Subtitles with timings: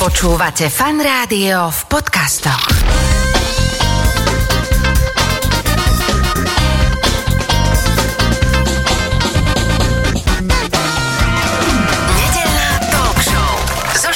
[0.00, 2.72] Počúvate fan rádio v podcastoch.
[12.16, 13.52] Nedeľná talk show
[13.92, 14.08] so.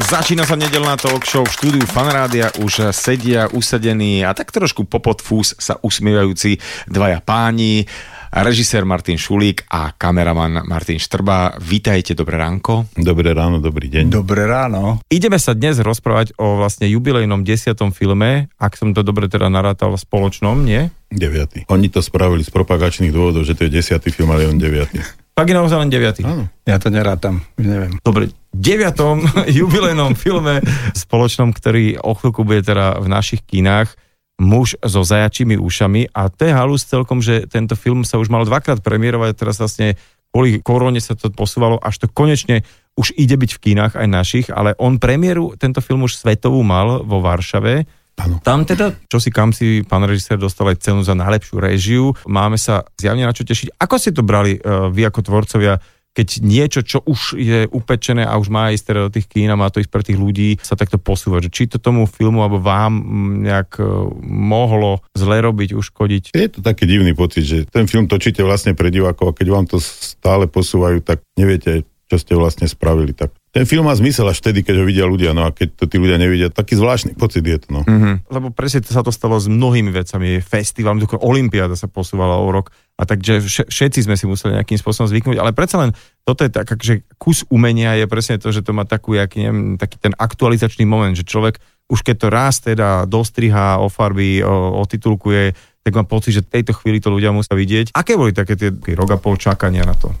[0.00, 5.20] Začína sa nedelná talk show v štúdiu Fanrádia, už sedia usadení a tak trošku popod
[5.20, 6.56] fús sa usmievajúci
[6.88, 7.84] dvaja páni,
[8.32, 11.58] režisér Martin Šulík a kameraman Martin Štrba.
[11.60, 12.88] Vítajte, dobré ránko.
[12.96, 14.10] Dobré ráno, dobrý deň.
[14.10, 15.02] Dobré ráno.
[15.10, 19.94] Ideme sa dnes rozprávať o vlastne jubilejnom desiatom filme, ak som to dobre teda narátal
[19.94, 20.90] spoločnom, nie?
[21.06, 21.62] Deviatý.
[21.70, 24.98] Oni to spravili z propagačných dôvodov, že to je desiatý film, ale on deviatý.
[25.36, 26.24] Tak je naozaj len deviatý.
[26.24, 26.48] Áno.
[26.64, 27.92] Ja to nerátam, už neviem.
[28.00, 29.20] Dobre, deviatom
[29.60, 30.64] jubilejnom filme
[30.96, 33.92] spoločnom, ktorý o chvíľku bude teda v našich kinách
[34.36, 38.44] muž so zajačími ušami a to je halus celkom, že tento film sa už mal
[38.44, 39.96] dvakrát premiérovať, teraz vlastne
[40.32, 42.60] kvôli korone sa to posúvalo, až to konečne
[42.96, 47.04] už ide byť v kinách aj našich, ale on premiéru, tento film už svetovú mal
[47.04, 48.40] vo Varšave, Áno.
[48.40, 52.56] tam teda, čo si kam si pán režisér dostal aj cenu za najlepšiu réžiu, máme
[52.56, 53.76] sa zjavne na čo tešiť.
[53.76, 55.76] Ako ste to brali uh, vy ako tvorcovia,
[56.16, 59.60] keď niečo, čo už je upečené a už má ísť teda do tých kín a
[59.60, 62.96] má to ísť pre tých ľudí, sa takto posúva, či to tomu filmu alebo vám
[62.96, 66.32] mm, nejak uh, mohlo zle robiť, uškodiť.
[66.32, 69.66] Je to taký divný pocit, že ten film točíte vlastne pre divákov a keď vám
[69.68, 73.12] to stále posúvajú, tak neviete, čo ste vlastne spravili.
[73.12, 75.84] Tak ten film má zmysel až vtedy, keď ho vidia ľudia, no a keď to
[75.88, 77.80] tí ľudia nevidia, taký zvláštny pocit je to, no.
[77.88, 78.28] Mm-hmm.
[78.28, 80.44] Lebo presne to sa to stalo s mnohými vecami.
[80.44, 82.68] Festival, dokonca Olympiáda sa posúvala o rok
[83.00, 85.96] a takže vš- všetci sme si museli nejakým spôsobom zvyknúť, ale predsa len
[86.28, 89.80] toto je tak, že kus umenia je presne to, že to má takú, jak, neviem,
[89.80, 91.56] taký ten aktualizačný moment, že človek
[91.88, 96.76] už keď to raz teda dostrihá, ofarby, o, otitulkuje, tak mám pocit, že v tejto
[96.76, 97.94] chvíli to ľudia musia vidieť.
[97.94, 100.12] Aké boli také tie tie rok a pol čakania na to?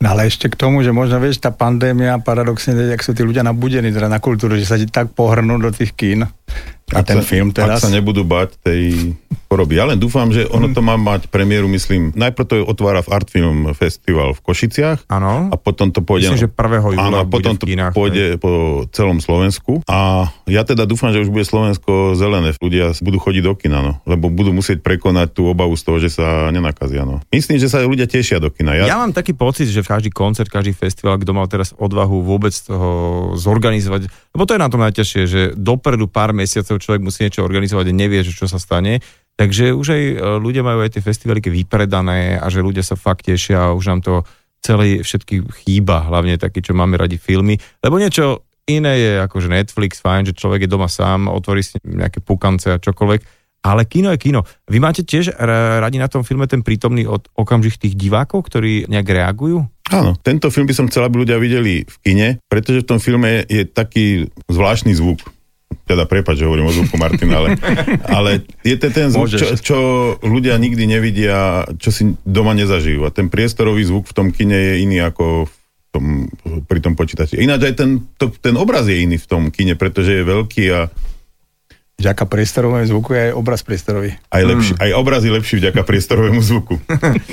[0.00, 3.44] No ale ešte k tomu, že možno vieš, tá pandémia, paradoxne, jak sú tí ľudia
[3.44, 6.24] nabudení teda na kultúru, že sa ti tak pohrnú do tých kín.
[6.94, 7.82] A ten sa, film teraz.
[7.82, 9.14] Ak sa nebudú bať tej
[9.50, 9.82] choroby.
[9.82, 13.26] Ja len dúfam, že ono to má mať premiéru, myslím, najprv to otvára v Art
[13.26, 15.50] Film Festival v Košiciach Áno.
[15.50, 16.30] a potom to pôjde...
[16.30, 16.94] Myslím, že 1.
[16.94, 19.82] júla Áno, a potom to kinách, pôjde po celom Slovensku.
[19.90, 22.54] A ja teda dúfam, že už bude Slovensko zelené.
[22.62, 26.14] Ľudia budú chodiť do kina, no, lebo budú musieť prekonať tú obavu z toho, že
[26.14, 27.02] sa nenakazia.
[27.02, 27.18] No.
[27.34, 28.78] Myslím, že sa ľudia tešia do kina.
[28.78, 33.34] Ja mám taký pocit, že každý koncert, každý festival, kto mal teraz odvahu vôbec toho
[33.34, 37.86] zorganizovať, lebo to je na tom najťažšie, že dopredu pár mesiacov človek musí niečo organizovať
[37.92, 39.04] a nevie, že čo sa stane.
[39.36, 43.28] Takže už aj e, ľudia majú aj tie festivaly vypredané a že ľudia sa fakt
[43.28, 44.24] tešia a už nám to
[44.60, 47.56] celé všetky chýba, hlavne taký, čo máme radi filmy.
[47.80, 52.20] Lebo niečo iné je akože Netflix, fajn, že človek je doma sám, otvorí si nejaké
[52.20, 53.20] pukance a čokoľvek,
[53.64, 54.44] ale kino je kino.
[54.68, 58.88] Vy máte tiež ra- radi na tom filme ten prítomný od okamžik tých divákov, ktorí
[58.88, 59.68] nejak reagujú?
[59.90, 63.42] Áno, tento film by som chcel, aby ľudia videli v kine, pretože v tom filme
[63.50, 65.18] je taký zvláštny zvuk.
[65.86, 67.48] Teda prepač, že hovorím o zvuku Martina, ale,
[68.18, 68.30] ale
[68.62, 69.78] je to ten zvuk, čo, čo
[70.22, 73.06] ľudia nikdy nevidia, čo si doma nezažijú.
[73.06, 75.54] A ten priestorový zvuk v tom kine je iný ako v
[75.90, 76.04] tom,
[76.66, 77.42] pri tom počítači.
[77.42, 80.90] Ináč aj ten, to, ten obraz je iný v tom kine, pretože je veľký a
[82.00, 84.16] Vďaka priestorovému zvuku je aj obraz priestorový.
[84.32, 86.80] aj, lepší, aj obraz je lepší vďaka priestorovému zvuku.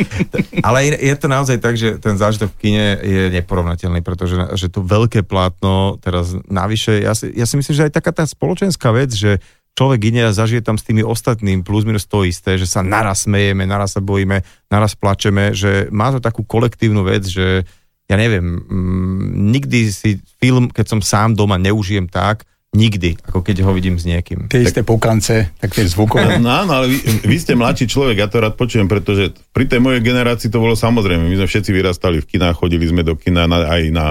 [0.68, 4.84] Ale je, to naozaj tak, že ten zážitok v kine je neporovnateľný, pretože že to
[4.84, 9.16] veľké plátno, teraz navyše, ja si, ja si myslím, že aj taká tá spoločenská vec,
[9.16, 9.40] že
[9.78, 13.30] človek ide a zažije tam s tými ostatným plus minus to isté, že sa naraz
[13.30, 17.64] smejeme, naraz sa bojíme, naraz plačeme, že má to takú kolektívnu vec, že
[18.10, 22.44] ja neviem, mm, nikdy si film, keď som sám doma, neužijem tak,
[22.78, 24.46] nikdy, ako keď ho vidím s niekým.
[24.46, 26.38] Tie isté pukance, tak tie zvukové.
[26.38, 29.82] No áno, ale vy, vy ste mladší človek, ja to rád počujem, pretože pri tej
[29.82, 31.26] mojej generácii to bolo samozrejme.
[31.26, 34.06] My sme všetci vyrastali v kinách, chodili sme do kina na, aj na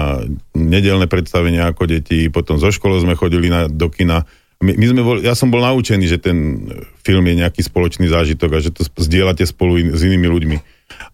[0.51, 4.27] nedelné predstavenia ako deti, potom zo školou sme chodili na, do kina.
[4.59, 6.67] My, my sme boli, ja som bol naučený, že ten
[7.05, 10.57] film je nejaký spoločný zážitok a že to zdieľate spolu in, s inými ľuďmi.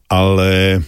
[0.10, 0.80] Ale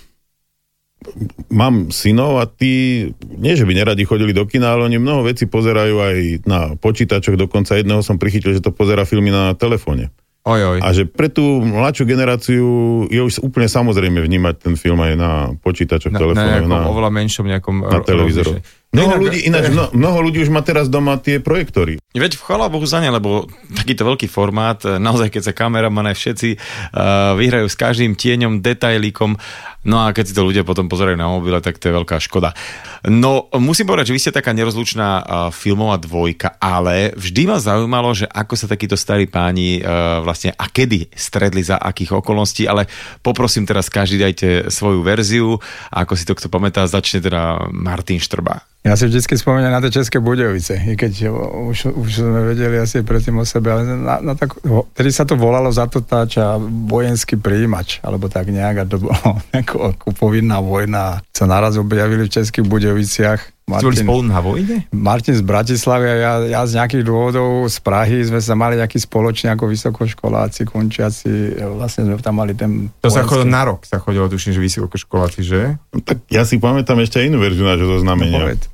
[1.52, 5.48] mám synov a tí, nie že by neradi chodili do kina, ale oni mnoho vecí
[5.48, 10.12] pozerajú aj na počítačoch, dokonca jedného som prichytil, že to pozera filmy na telefóne.
[10.46, 10.80] Oj, oj.
[10.86, 12.66] A že pre tú mladšiu generáciu
[13.10, 17.10] je už úplne samozrejme vnímať ten film aj na počítačoch, na, na nejakom Na, oveľa
[17.10, 18.62] menšom nejakom na televízoroch.
[18.62, 18.85] rozlišení.
[18.96, 22.00] Mnoho Inak- ľudí, ináč, mno, mnoho ľudí už má teraz doma tie projektory.
[22.16, 23.44] Veď chvála Bohu za ne, lebo
[23.76, 28.64] takýto veľký formát, e, naozaj keď sa kameraman aj všetci uh, vyhrajú s každým tieňom,
[28.64, 29.36] detailíkom,
[29.84, 32.56] no a keď si to ľudia potom pozerajú na mobile, tak to je veľká škoda.
[33.04, 38.16] No, musím povedať, že vy ste taká nerozlučná uh, filmová dvojka, ale vždy ma zaujímalo,
[38.16, 42.88] že ako sa takíto starí páni uh, vlastne a kedy stredli za akých okolností, ale
[43.20, 45.60] poprosím teraz každý dajte svoju verziu
[45.92, 48.64] a ako si to kto pamätá, začne teda Martin Štrba.
[48.86, 51.34] Ja si vždy spomínam na tie České Budejovice, i keď
[51.74, 54.62] už, už sme vedeli asi predtým o sebe, ale na, na tak,
[54.94, 59.90] tedy sa to volalo zatotáč a vojenský príjimač, alebo tak nejak, a to bolo ako,
[59.90, 64.86] ako povinná vojna, sa naraz objavili v Českých Budejoviciach Martin, boli spolu na vojne?
[64.94, 69.02] Martin z Bratislavy a ja, ja z nejakých dôvodov z Prahy sme sa mali nejaký
[69.02, 72.94] spoločný ako vysokoškoláci, končiaci, vlastne sme tam mali ten...
[73.02, 73.18] To vojenský...
[73.18, 75.82] sa chodilo na rok, sa chodilo, tuším, že vysokoškoláci, že?
[75.90, 78.38] No, tak ja si pamätám ešte aj inú verziu nášho zoznamenia.
[78.38, 78.70] No, povedz,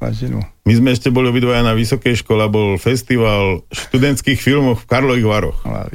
[0.68, 5.60] My sme ešte boli obidvaja na vysokej škole, bol festival študentských filmov v Karlových Varoch.
[5.64, 5.88] No,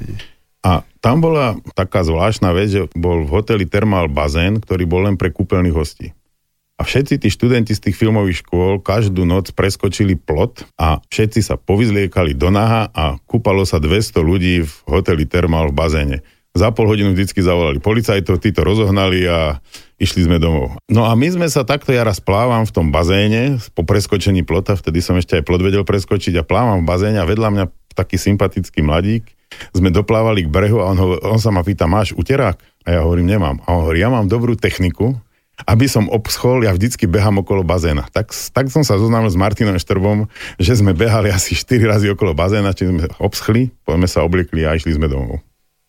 [0.67, 5.15] a tam bola taká zvláštna vec, že bol v hoteli Thermal bazén, ktorý bol len
[5.15, 6.11] pre kúpeľných hostí.
[6.77, 11.57] A všetci tí študenti z tých filmových škôl každú noc preskočili plot a všetci sa
[11.57, 16.19] povyzliekali do naha a kúpalo sa 200 ľudí v hoteli Thermal v bazéne.
[16.57, 19.61] Za pol hodinu vždycky zavolali policajtov, tí to rozohnali a
[20.01, 20.77] išli sme domov.
[20.89, 24.77] No a my sme sa takto, ja raz plávam v tom bazéne po preskočení plota,
[24.77, 27.65] vtedy som ešte aj plot vedel preskočiť a plávam v bazéne a vedľa mňa
[27.97, 29.25] taký sympatický mladík,
[29.73, 32.61] sme doplávali k brehu a on, ho, on sa ma pýta, máš uterák?
[32.85, 33.61] A ja hovorím, nemám.
[33.65, 35.17] A on hovorí, ja mám dobrú techniku,
[35.65, 38.05] aby som obschol, ja vždycky behám okolo bazéna.
[38.13, 40.29] Tak, tak som sa zoznámil s Martinom Štrbom,
[40.61, 44.77] že sme behali asi 4 razy okolo bazéna, či sme obschli, poďme sa obliekli a
[44.77, 45.41] išli sme domov.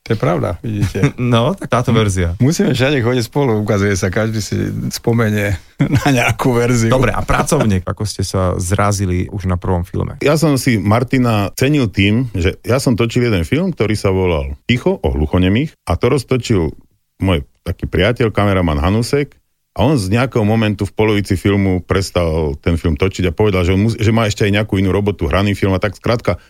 [0.08, 1.12] To je pravda, vidíte.
[1.20, 2.40] No, tak táto verzia.
[2.40, 4.56] Musíme všade chodiť spolu, ukazuje sa, každý si
[4.96, 5.60] spomenie
[6.00, 6.88] na nejakú verziu.
[6.88, 10.16] Dobre, a pracovne, ako ste sa zrazili už na prvom filme?
[10.24, 14.56] Ja som si Martina cenil tým, že ja som točil jeden film, ktorý sa volal
[14.64, 16.72] Ticho o hluchonemých a to roztočil
[17.20, 19.36] môj taký priateľ, kameraman Hanusek
[19.78, 23.78] a on z nejakého momentu v polovici filmu prestal ten film točiť a povedal, že,
[23.78, 26.42] on mus, že má ešte aj nejakú inú robotu, hraný film a tak skrátka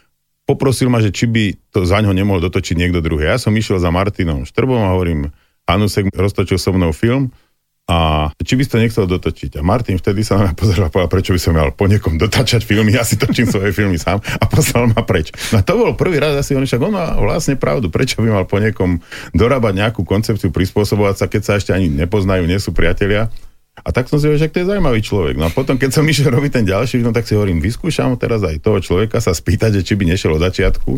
[0.48, 1.44] poprosil ma, že či by
[1.76, 3.28] to za ňo nemohol dotočiť niekto druhý.
[3.28, 5.36] Ja som išiel za Martinom Štrbom a hovorím,
[5.68, 7.36] Hanusek roztočil so mnou film,
[7.88, 9.58] a či by si to nechcel dotočiť.
[9.58, 12.20] A Martin vtedy sa na mňa pozeral a povedal, prečo by som mal po niekom
[12.20, 15.32] dotačať filmy, ja si točím svoje filmy sám a poslal ma preč.
[15.56, 18.44] No to bol prvý raz asi on však on má vlastne pravdu, prečo by mal
[18.44, 19.00] po niekom
[19.32, 23.32] dorábať nejakú koncepciu, prispôsobovať sa, keď sa ešte ani nepoznajú, nie sú priatelia.
[23.86, 25.40] A tak som si hovoril, že to je zaujímavý človek.
[25.40, 28.44] No a potom, keď som išiel robiť ten ďalší film, tak si hovorím, vyskúšam teraz
[28.44, 30.98] aj toho človeka sa spýtať, že či by nešiel od začiatku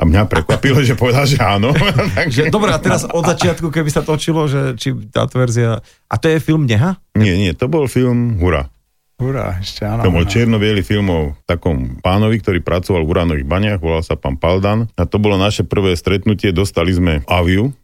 [0.00, 1.76] a mňa prekvapilo, že povedal, že áno.
[2.18, 2.48] Takže...
[2.48, 5.84] Dobre, a teraz od začiatku, keby sa točilo, že či táto verzia...
[6.08, 6.96] A to je film Neha?
[7.12, 8.72] Nie, nie, to bol film Hura.
[9.20, 10.00] Hurá, ešte áno.
[10.00, 14.40] To bol čierno film o takom pánovi, ktorý pracoval v uránových baniach, volal sa pán
[14.40, 14.88] Paldan.
[14.96, 17.76] A to bolo naše prvé stretnutie, dostali sme aviu,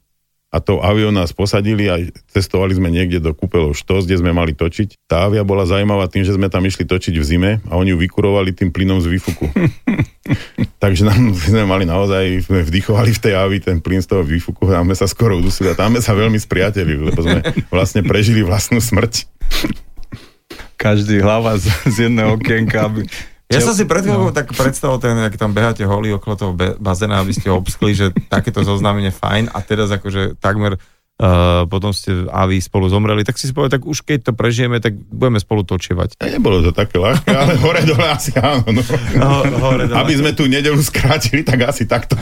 [0.55, 1.99] a to avio nás posadili a
[2.31, 5.11] cestovali sme niekde do kúpeľov Štos, kde sme mali točiť.
[5.11, 7.99] Tá avia bola zaujímavá tým, že sme tam išli točiť v zime a oni ju
[7.99, 9.51] vykurovali tým plynom z výfuku.
[10.83, 14.71] Takže nám sme mali naozaj, sme vdychovali v tej avi ten plyn z toho výfuku
[14.71, 18.47] a sme sa skoro udusili a tam sme sa veľmi spriatelili, lebo sme vlastne prežili
[18.47, 19.27] vlastnú smrť.
[20.79, 23.03] Každý hlava z, z jedného okienka, aby
[23.47, 24.35] ja som si pred no.
[24.35, 26.53] tak predstavil ten, ak tam beháte holí okolo toho
[26.83, 30.83] bazéna, aby ste ho obskli, že takéto zoznámenie fajn a teraz akože takmer
[31.21, 34.33] uh, potom ste a vy spolu zomreli, tak si si povedal, tak už keď to
[34.37, 36.21] prežijeme, tak budeme spolu točievať.
[36.21, 38.65] Ja, nebolo to také ľahké, ale hore dole asi áno.
[38.69, 38.83] No.
[39.17, 39.29] No,
[39.65, 39.97] hore dole.
[39.97, 42.19] Aby sme tú nedelu skrátili, tak asi takto.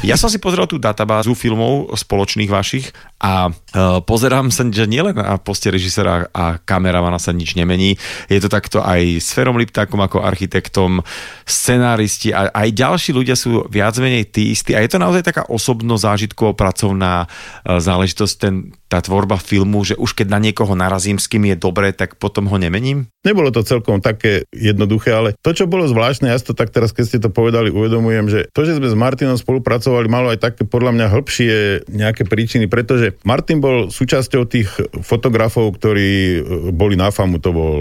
[0.00, 2.88] ja som si pozrel tú databázu filmov spoločných vašich
[3.20, 7.96] a uh, pozerám sa, že nielen na poste režisera a kameramana sa nič nemení,
[8.28, 11.04] je to takto aj s Ferom Liptákom ako architektom,
[11.44, 15.42] scenáristi a aj ďalší ľudia sú viac menej tí istí a je to naozaj taká
[15.48, 18.54] osobno zážitkovo pracovná uh, záležitosť, ten,
[18.90, 22.50] tá tvorba filmu, že už keď na niekoho narazím, s kým je dobré, tak potom
[22.50, 23.06] ho nemením?
[23.24, 27.04] Nebolo to celkom také jednoduché, ale to, čo bolo zvláštne, ja to tak teraz, keď
[27.06, 30.92] ste to povedali, uvedomujem, že to, že sme s Martinom spolupracovali, malo aj také podľa
[30.94, 31.52] mňa hĺbšie
[31.88, 34.68] nejaké príčiny, pretože Martin bol súčasťou tých
[35.00, 36.38] fotografov, ktorí e,
[36.74, 37.76] boli na FAMu, to bol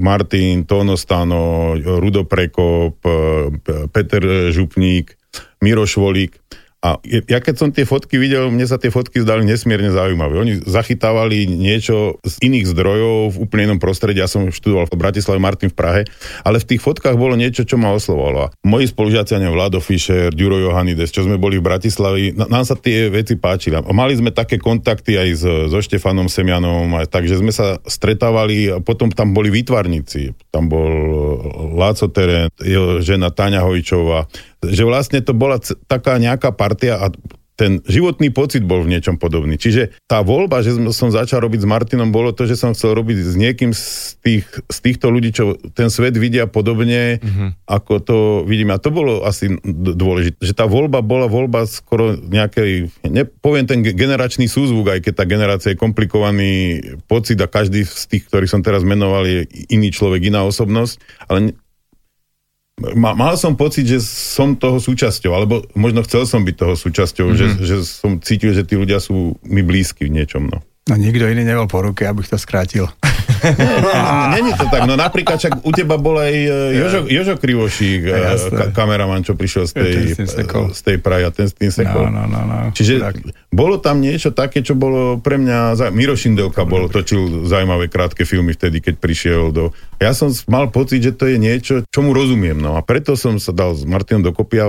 [0.00, 3.12] Martin, Tono Stano, Rudo Prekop, e,
[3.92, 5.14] Peter Župník,
[5.62, 6.38] Miro Švolík.
[6.88, 10.40] A ja keď som tie fotky videl, mne sa tie fotky zdali nesmierne zaujímavé.
[10.40, 14.24] Oni zachytávali niečo z iných zdrojov v úplne inom prostredí.
[14.24, 16.02] Ja som študoval v Bratislave, Martin v Prahe,
[16.48, 18.48] ale v tých fotkách bolo niečo, čo ma oslovalo.
[18.64, 23.36] Moji spolužiaci, Vlado Fischer, Ďuro Johanides, čo sme boli v Bratislave, nám sa tie veci
[23.36, 23.76] páčili.
[23.92, 25.28] Mali sme také kontakty aj
[25.68, 30.32] so, Štefanom Semianom, aj, takže sme sa stretávali a potom tam boli výtvarníci.
[30.48, 30.88] Tam bol
[31.76, 34.30] Láco Teren, jeho žena Táňa Hojčová,
[34.64, 37.14] že vlastne to bola taká nejaká partia a
[37.58, 39.58] ten životný pocit bol v niečom podobný.
[39.58, 43.18] Čiže tá voľba, že som začal robiť s Martinom, bolo to, že som chcel robiť
[43.18, 47.66] s niekým z, tých, z týchto ľudí, čo ten svet vidia podobne, mm-hmm.
[47.66, 48.70] ako to vidím.
[48.70, 54.46] A to bolo asi dôležité, že tá voľba bola voľba skoro nejakej, nepoviem ten generačný
[54.46, 56.78] súzvuk, aj keď tá generácia je komplikovaný
[57.10, 61.58] pocit a každý z tých, ktorých som teraz menoval, je iný človek, iná osobnosť, ale
[62.94, 67.58] mal som pocit, že som toho súčasťou, alebo možno chcel som byť toho súčasťou, mm-hmm.
[67.58, 70.48] že, že som cítil, že tí ľudia sú mi blízki v niečom.
[70.48, 70.62] No.
[70.88, 72.88] No nikto iný nebol po ruke, abych to skrátil.
[74.34, 78.12] Není to tak, no napríklad čak u teba bol aj e, Jožo, Jožo Krivošík, e,
[78.50, 79.94] ka- kameraman, čo prišiel z tej,
[80.74, 82.10] z tej Praja, ten s tým sekol.
[82.10, 82.56] No, no, no, no.
[82.74, 83.20] Čiže tak.
[83.52, 88.56] bolo tam niečo také, čo bolo pre mňa, Miro Šindelka bol, točil zaujímavé krátke filmy
[88.56, 89.70] vtedy, keď prišiel do...
[90.02, 93.38] Ja som mal pocit, že to je niečo, čo mu rozumiem, no a preto som
[93.38, 94.66] sa dal s Martinom dokopy a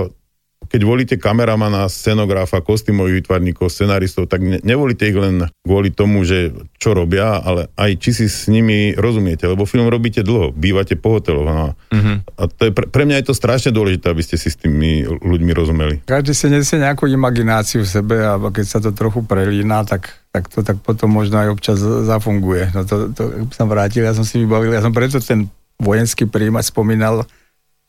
[0.70, 6.54] keď volíte kameramana, scenografa, kostýmových výtvarníkov, scenaristov, tak ne, nevolíte ich len kvôli tomu, že
[6.78, 11.18] čo robia, ale aj či si s nimi rozumiete, lebo film robíte dlho, bývate po
[11.18, 11.50] hoteloch.
[11.50, 11.74] No.
[11.74, 12.16] Uh-huh.
[12.38, 15.02] A to je, pre, pre mňa je to strašne dôležité, aby ste si s tými
[15.04, 15.94] ľuďmi rozumeli.
[16.06, 20.46] Každý si nesie nejakú imagináciu v sebe a keď sa to trochu prelína, tak tak
[20.46, 22.70] to tak potom možno aj občas zafunguje.
[22.70, 25.50] No to, to som vrátil, ja som si vybavil, ja som preto ten
[25.82, 27.26] vojenský príjmať spomínal,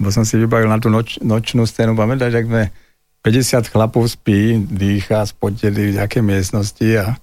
[0.01, 2.63] bo som si vybavil na tú noč, nočnú scénu, pamätáš, ak sme
[3.21, 7.13] 50 chlapov spí, dýcha, spoteli v nejakej miestnosti a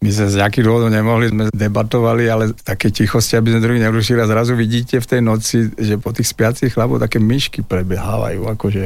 [0.00, 4.22] my sme z nejakých dôvodov nemohli, sme debatovali, ale také tichosti, aby sme druhý nerušili
[4.22, 8.84] a zrazu vidíte v tej noci, že po tých spiacich chlapov také myšky prebiehávajú, akože...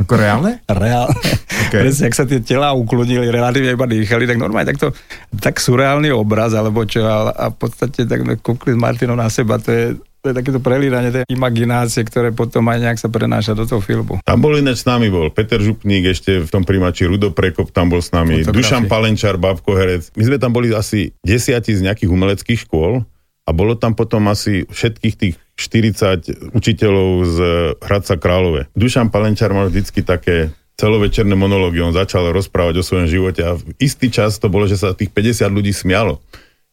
[0.00, 0.64] Ako reálne?
[0.64, 1.20] Reálne.
[1.68, 1.84] Okay.
[1.84, 4.96] Presne, ak sa tie tela uklonili, relatívne iba dýchali, tak normálne takto,
[5.36, 9.60] tak surreálny obraz, alebo čo, a, a v podstate tak kúkli s Martinom na seba,
[9.60, 9.84] to je,
[10.20, 14.20] to je takéto prelíranie tej imaginácie, ktoré potom aj nejak sa prenáša do toho filmu.
[14.20, 17.88] Tam bol ináč s nami bol Peter Župník, ešte v tom primači Rudo Prekop tam
[17.88, 18.56] bol s nami, Fotografie.
[18.60, 20.12] Dušan Palenčar, Babko Herec.
[20.20, 23.00] My sme tam boli asi desiatí z nejakých umeleckých škôl
[23.48, 27.36] a bolo tam potom asi všetkých tých 40 učiteľov z
[27.80, 28.68] Hradca Králové.
[28.76, 33.76] Dušan Palenčar mal vždycky také celovečerné monológy, on začal rozprávať o svojom živote a v
[33.76, 36.24] istý čas to bolo, že sa tých 50 ľudí smialo.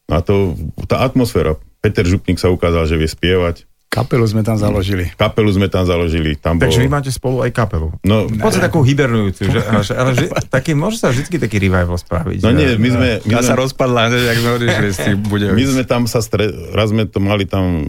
[0.08, 0.56] A to,
[0.88, 3.68] tá atmosféra, Peter Župník sa ukázal, že vie spievať.
[3.88, 5.08] Kapelu sme tam založili.
[5.16, 6.36] Kapelu sme tam založili.
[6.36, 6.84] Tam Takže bol...
[6.84, 7.88] vy máte spolu aj kapelu.
[8.04, 10.26] No, v podstate takú hibernujúcu, že, ale, ale že,
[10.60, 12.44] taký, môže sa vždy taký revival spraviť.
[12.44, 13.08] No nie, my sme...
[13.24, 15.16] My sme sa rozpadla, jak sme odišli z tých
[15.56, 16.52] My sme tam sa stre...
[16.76, 17.88] raz sme to mali tam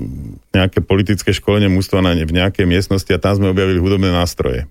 [0.54, 4.70] nejaké politické školenie mústva na, v nejakej miestnosti a tam sme objavili hudobné nástroje.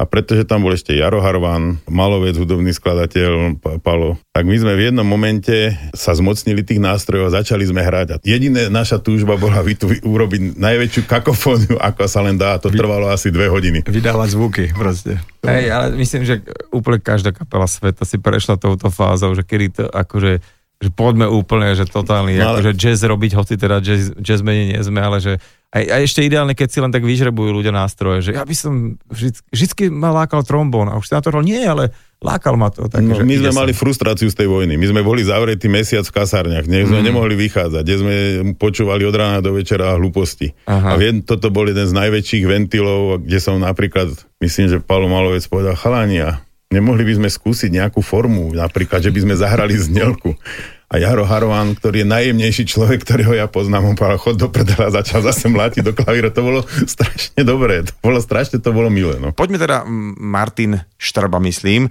[0.00, 4.88] A pretože tam bol ešte Jaro Harvan, malovec, hudobný skladateľ, Palo, tak my sme v
[4.88, 8.08] jednom momente sa zmocnili tých nástrojov a začali sme hrať.
[8.08, 12.56] A jediné naša túžba bola vytu, urobiť najväčšiu kakofóniu, ako sa len dá.
[12.56, 13.84] A to trvalo asi dve hodiny.
[13.84, 15.20] Vydávať zvuky proste.
[15.44, 16.40] Hej, ale myslím, že
[16.72, 20.40] úplne každá kapela sveta si prešla touto fázou, že kedy to akože
[20.82, 22.58] že poďme úplne, že totálny, no, ale...
[22.58, 25.38] akože jazz robiť, hoci teda jazz, jazz menej nie sme, ale že
[25.72, 29.00] a, a ešte ideálne, keď si len tak vyžrebujú ľudia nástroje, že ja by som
[29.08, 32.68] vždy, vždycky ma lákal trombón a už si na to hovoril, nie, ale lákal ma
[32.68, 32.92] to.
[32.92, 34.76] Tak, no, že my sme mali frustráciu z tej vojny.
[34.76, 37.06] My sme boli zavretí mesiac v kasárniach, kde sme mm.
[37.08, 38.14] nemohli vychádzať, kde sme
[38.60, 40.52] počúvali od rána do večera hlúposti.
[40.68, 40.92] Aha.
[40.92, 44.12] A viem, toto bol jeden z najväčších ventilov, kde som napríklad,
[44.44, 49.20] myslím, že Palo Malovec povedal, chalania, nemohli by sme skúsiť nejakú formu, napríklad, že by
[49.28, 50.32] sme zahrali znelku.
[50.92, 54.92] A Jaro Harovan, ktorý je najjemnejší človek, ktorého ja poznám, on povedal, chod do prdela,
[54.92, 56.28] začal zase mlátiť do klavíra.
[56.28, 57.80] To bolo strašne dobré.
[57.80, 59.16] To bolo strašne, to bolo milé.
[59.16, 59.32] No.
[59.32, 59.88] Poďme teda,
[60.20, 61.88] Martin Štrba, myslím,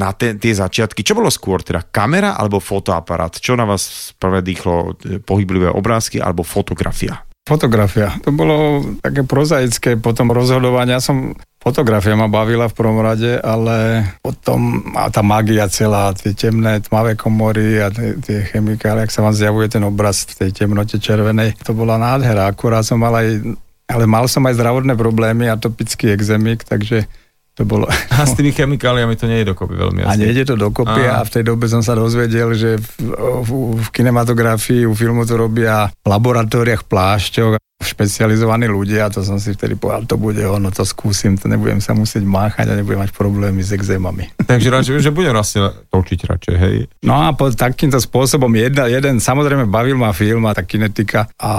[0.00, 1.04] na te, tie začiatky.
[1.04, 3.36] Čo bolo skôr, teda kamera alebo fotoaparát?
[3.36, 4.96] Čo na vás prvé dýchlo?
[5.28, 7.20] Pohyblivé obrázky alebo fotografia?
[7.44, 8.16] Fotografia.
[8.24, 10.96] To bolo také prozaické potom rozhodovanie.
[10.96, 11.36] Ja som
[11.68, 17.12] Fotografia ma bavila v prvom rade, ale potom a tá magia celá, tie temné, tmavé
[17.12, 21.60] komory a tie, tie chemikály, ak sa vám zjavuje ten obraz v tej temnote červenej,
[21.60, 22.48] to bola nádhera.
[22.48, 23.52] Akurát som mal aj,
[23.84, 27.04] ale mal som aj zdravotné problémy, atopický exemik, takže
[27.52, 27.84] to bolo...
[28.16, 30.12] A s tými chemikáliami to nie je dokopy veľmi jasne.
[30.14, 33.12] A nie je to dokopy a, a v tej dobe som sa dozvedel, že v,
[33.44, 39.38] v, v kinematografii, u filmu to robia v laboratóriách plášťok špecializovaní ľudia a to som
[39.38, 43.06] si vtedy povedal, to bude ono, to skúsim, to nebudem sa musieť máchať a nebudem
[43.06, 44.34] mať problémy s exémami.
[44.50, 46.76] Takže radšej, že budem vlastne točiť radšej, hej?
[47.06, 51.52] No a po takýmto spôsobom jedna, jeden, samozrejme bavil ma film a tá kinetika a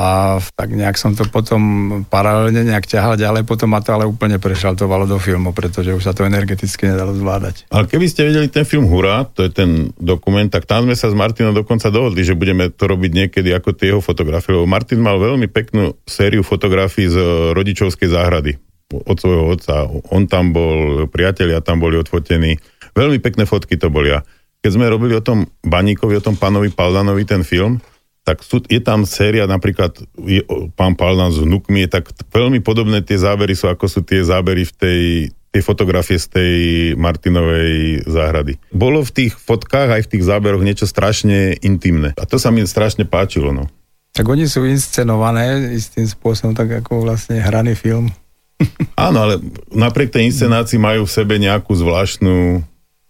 [0.44, 1.62] tak nejak som to potom
[2.12, 6.12] paralelne nejak ťahal ďalej, potom ma to ale úplne prešaltovalo do filmu, pretože už sa
[6.12, 7.72] to energeticky nedalo zvládať.
[7.72, 11.08] Ale keby ste videli ten film Hura, to je ten dokument, tak tam sme sa
[11.08, 15.00] s Martinom dokonca dohodli, že budeme to robiť niekedy ako tie jeho fotografie, lebo Martin
[15.00, 17.18] mal veľmi peknú sériu fotografií z
[17.54, 18.58] rodičovskej záhrady
[18.90, 19.86] od svojho otca.
[20.10, 22.58] On tam bol, priatelia tam boli odfotení,
[22.98, 24.14] Veľmi pekné fotky to boli.
[24.14, 24.26] A
[24.60, 27.80] keď sme robili o tom Baníkovi, o tom pánovi Paldanovi ten film,
[28.28, 30.44] tak sú, je tam séria, napríklad je,
[30.76, 34.74] pán Paldan s vnukmi, tak veľmi podobné tie zábery sú, ako sú tie zábery v
[34.76, 35.02] tej,
[35.56, 36.56] tie fotografie z tej
[37.00, 38.60] Martinovej záhrady.
[38.70, 42.14] Bolo v tých fotkách aj v tých záberoch niečo strašne intimné.
[42.20, 43.56] A to sa mi strašne páčilo.
[43.56, 43.72] No.
[44.20, 48.12] Tak oni sú inscenované istým spôsobom, tak ako vlastne hraný film.
[49.00, 49.40] Áno, ale
[49.72, 52.60] napriek tej inscenácii majú v sebe nejakú zvláštnu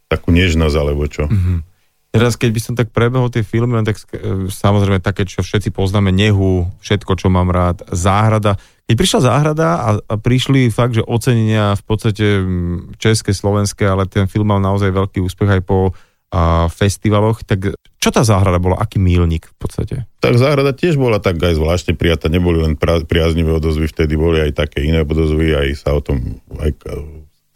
[0.06, 1.26] takú nežnosť, alebo čo.
[1.26, 1.66] Mm-hmm.
[2.14, 6.14] Teraz, keď by som tak prebehol tie filmy, tak e, samozrejme také, čo všetci poznáme,
[6.14, 8.62] Nehu, všetko, čo mám rád, Záhrada.
[8.86, 12.26] Keď prišla Záhrada a, a prišli fakt, že ocenenia v podstate
[13.02, 15.94] české, slovenské, ale ten film mal naozaj veľký úspech aj po
[16.30, 19.96] a festivaloch, tak čo tá záhrada bola, aký mílnik v podstate?
[20.22, 24.56] Tak záhrada tiež bola tak aj zvláštne prijatá, neboli len priaznivé odozvy, vtedy boli aj
[24.56, 26.72] také iné odozvy, aj sa o tom aj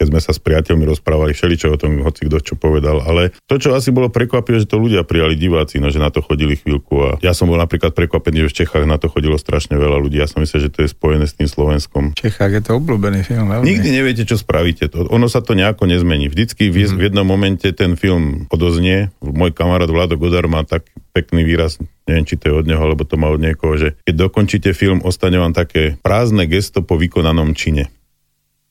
[0.04, 3.56] keď sme sa s priateľmi rozprávali, všeličo o tom, hoci kto čo povedal, ale to,
[3.56, 6.94] čo asi bolo prekvapivé, že to ľudia prijali diváci, no, že na to chodili chvíľku
[7.00, 10.20] a ja som bol napríklad prekvapený, že v Čechách na to chodilo strašne veľa ľudí.
[10.20, 12.12] Ja som myslel, že to je spojené s tým Slovenskom.
[12.12, 13.48] V Čechách je to obľúbený film.
[13.48, 13.64] Veľmi.
[13.64, 14.92] Nikdy neviete, čo spravíte.
[14.92, 16.28] To, ono sa to nejako nezmení.
[16.28, 17.00] Vždycky v, mm.
[17.00, 19.08] v jednom momente ten film odoznie.
[19.24, 20.84] Môj kamarát Vlado Godar má tak
[21.14, 21.78] pekný výraz,
[22.10, 24.98] neviem, či to je od neho, alebo to má od niekoho, že keď dokončíte film,
[25.06, 27.88] ostane vám také prázdne gesto po vykonanom čine.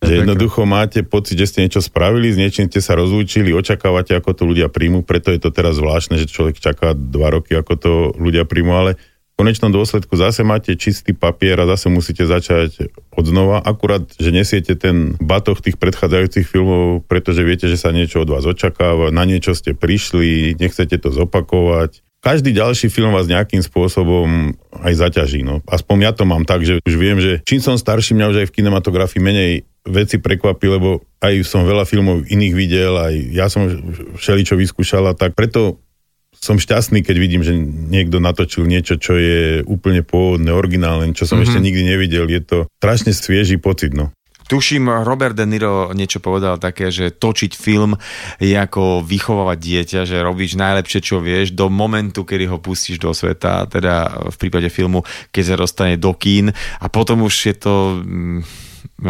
[0.03, 4.35] Že jednoducho máte pocit, že ste niečo spravili, s niečím ste sa rozlúčili, očakávate, ako
[4.35, 7.91] to ľudia príjmu, preto je to teraz zvláštne, že človek čaká dva roky, ako to
[8.19, 8.91] ľudia príjmu, ale
[9.33, 14.29] v konečnom dôsledku zase máte čistý papier a zase musíte začať od znova, akurát, že
[14.29, 19.25] nesiete ten batoh tých predchádzajúcich filmov, pretože viete, že sa niečo od vás očakáva, na
[19.25, 22.02] niečo ste prišli, nechcete to zopakovať.
[22.23, 25.43] Každý ďalší film vás nejakým spôsobom aj zaťaží.
[25.43, 25.59] No.
[25.67, 28.47] Aspoň ja to mám tak, že už viem, že čím som starší, mňa už aj
[28.47, 33.67] v kinematografii menej veci prekvapí, lebo aj som veľa filmov iných videl, aj ja som
[34.15, 35.83] všeličo vyskúšala, tak preto
[36.31, 37.55] som šťastný, keď vidím, že
[37.91, 41.47] niekto natočil niečo, čo je úplne pôvodné, originálne, čo som mm-hmm.
[41.47, 42.27] ešte nikdy nevidel.
[42.27, 44.11] Je to strašne svieži pocit, no.
[44.47, 47.95] Tuším, Robert De Niro niečo povedal také, že točiť film
[48.43, 53.15] je ako vychovávať dieťa, že robíš najlepšie, čo vieš, do momentu, kedy ho pustíš do
[53.15, 56.51] sveta, teda v prípade filmu, keď sa dostane do kín.
[56.79, 58.41] A potom už je to mm,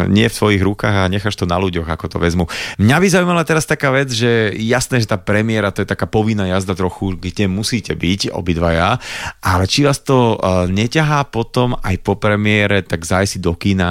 [0.10, 2.50] nie v svojich rukách a necháš to na ľuďoch, ako to vezmu.
[2.82, 6.50] Mňa by zaujímala teraz taká vec, že jasné, že tá premiéra to je taká povinná
[6.50, 8.98] jazda trochu, kde musíte byť obidvaja,
[9.44, 13.90] ale či vás to e, neťahá potom aj po premiére, tak zajsť si do kína,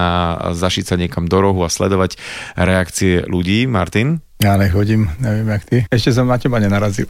[0.55, 2.19] zašiť sa niekam do rohu a sledovať
[2.55, 4.23] reakcie ľudí, Martin?
[4.43, 5.77] Ja nechodím, neviem jak ty.
[5.87, 7.07] Ešte som na teba nenarazil.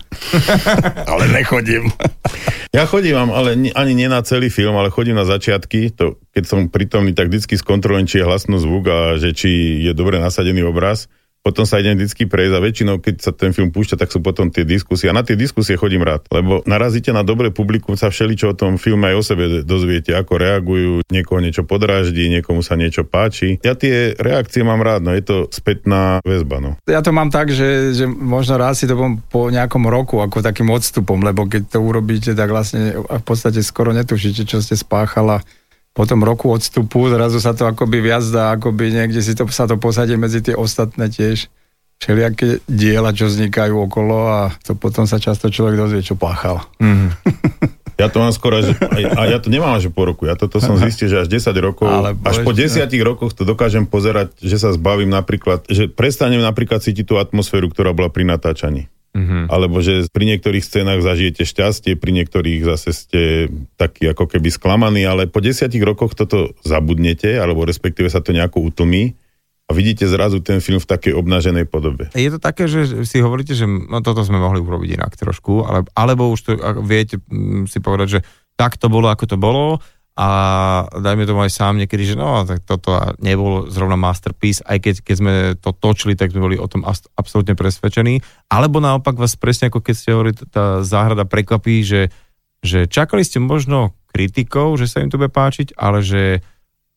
[1.12, 1.88] ale nechodím.
[2.76, 5.96] ja chodím, ale ani nie na celý film, ale chodím na začiatky.
[5.96, 9.96] To, keď som prítomný, tak vždy skontrolujem, či je hlasno zvuk a že či je
[9.96, 11.08] dobre nasadený obraz
[11.42, 14.48] potom sa idem vždy prejsť a väčšinou, keď sa ten film púšťa, tak sú potom
[14.48, 15.10] tie diskusie.
[15.10, 18.78] A na tie diskusie chodím rád, lebo narazíte na dobré publikum, sa všeličo o tom
[18.78, 23.58] filme aj o sebe dozviete, ako reagujú, niekoho niečo podráždi, niekomu sa niečo páči.
[23.66, 26.62] Ja tie reakcie mám rád, no je to spätná väzba.
[26.62, 26.70] No.
[26.86, 28.94] Ja to mám tak, že, že možno raz si to
[29.26, 33.90] po nejakom roku, ako takým odstupom, lebo keď to urobíte, tak vlastne v podstate skoro
[33.90, 35.42] netušíte, čo ste spáchala
[35.92, 39.68] po tom roku odstupu, zrazu sa to akoby viac dá, akoby niekde si to, sa
[39.68, 41.52] to posadí medzi tie ostatné tiež
[42.02, 46.64] všelijaké diela, čo vznikajú okolo a to potom sa často človek dozvie, čo páchal.
[46.82, 47.14] Mm.
[48.00, 48.74] Ja to mám skoro, že,
[49.14, 51.86] a ja to nemám až po roku, ja toto som zistil, že až 10 rokov,
[51.86, 56.82] Ale až po 10 rokoch to dokážem pozerať, že sa zbavím napríklad, že prestanem napríklad
[56.82, 58.90] cítiť tú atmosféru, ktorá bola pri natáčaní.
[59.12, 59.52] Mm-hmm.
[59.52, 63.22] Alebo že pri niektorých scénach zažijete šťastie, pri niektorých zase ste
[63.76, 68.72] takí ako keby sklamaní, ale po desiatich rokoch toto zabudnete, alebo respektíve sa to nejako
[68.72, 69.12] utlmí
[69.68, 72.08] a vidíte zrazu ten film v takej obnaženej podobe.
[72.16, 75.84] Je to také, že si hovoríte, že no, toto sme mohli urobiť inak trošku, ale,
[75.92, 78.20] alebo už to viete mm, si povedať, že
[78.56, 79.80] tak to bolo, ako to bolo
[80.12, 80.28] a
[80.92, 82.92] dajme tomu aj sám niekedy, že no, tak toto
[83.24, 86.84] nebol zrovna masterpiece, aj keď, keď sme to točili, tak sme boli o tom
[87.16, 88.20] absolútne presvedčení.
[88.52, 92.12] Alebo naopak vás presne ako keď ste hovorili, tá záhrada prekvapí, že,
[92.60, 96.44] že čakali ste možno kritikov, že sa im to bude páčiť, ale že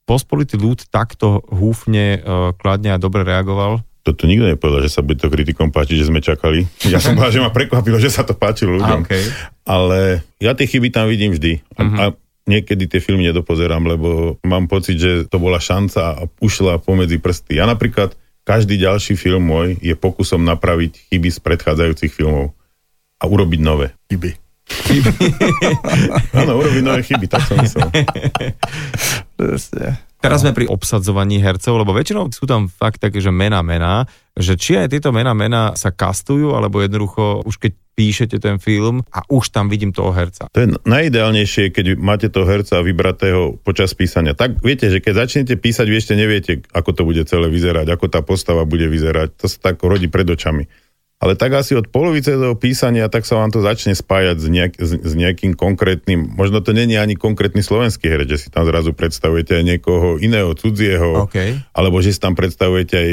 [0.03, 5.17] pospolitý ľud takto húfne, uh, kladne a dobre reagoval, toto nikto nepovedal, že sa bude
[5.17, 6.69] to kritikom páčiť, že sme čakali.
[6.85, 9.01] Ja som povedal, že ma prekvapilo, že sa to páčilo ľuďom.
[9.01, 9.25] Okay.
[9.65, 11.65] Ale ja tie chyby tam vidím vždy.
[11.73, 11.97] Uh-huh.
[11.97, 12.03] A
[12.45, 17.57] niekedy tie filmy nedopozerám, lebo mám pocit, že to bola šanca a ušla pomedzi prsty.
[17.57, 18.13] Ja napríklad,
[18.45, 22.53] každý ďalší film môj je pokusom napraviť chyby z predchádzajúcich filmov
[23.17, 23.97] a urobiť nové.
[24.13, 24.37] Chyby.
[26.41, 27.89] Áno, urobiť nové chyby, tak som myslel.
[30.25, 34.57] Teraz sme pri obsadzovaní hercov, lebo väčšinou sú tam fakt také, že mena, mena, že
[34.57, 39.23] či aj tieto mena, mena sa kastujú, alebo jednoducho už keď píšete ten film a
[39.31, 40.51] už tam vidím toho herca.
[40.51, 44.35] To je najideálnejšie, keď máte toho herca vybratého počas písania.
[44.35, 48.05] Tak viete, že keď začnete písať, vy ešte neviete, ako to bude celé vyzerať, ako
[48.11, 49.39] tá postava bude vyzerať.
[49.39, 50.67] To sa tak rodí pred očami.
[51.15, 54.73] Ale tak asi od polovice toho písania, tak sa vám to začne spájať s, nejak,
[54.75, 58.91] s, s nejakým konkrétnym, možno to není ani konkrétny slovenský herec, že si tam zrazu
[58.91, 61.55] predstavujete aj niekoho iného, cudzieho, Okay.
[61.71, 63.11] alebo že si tam predstavujete aj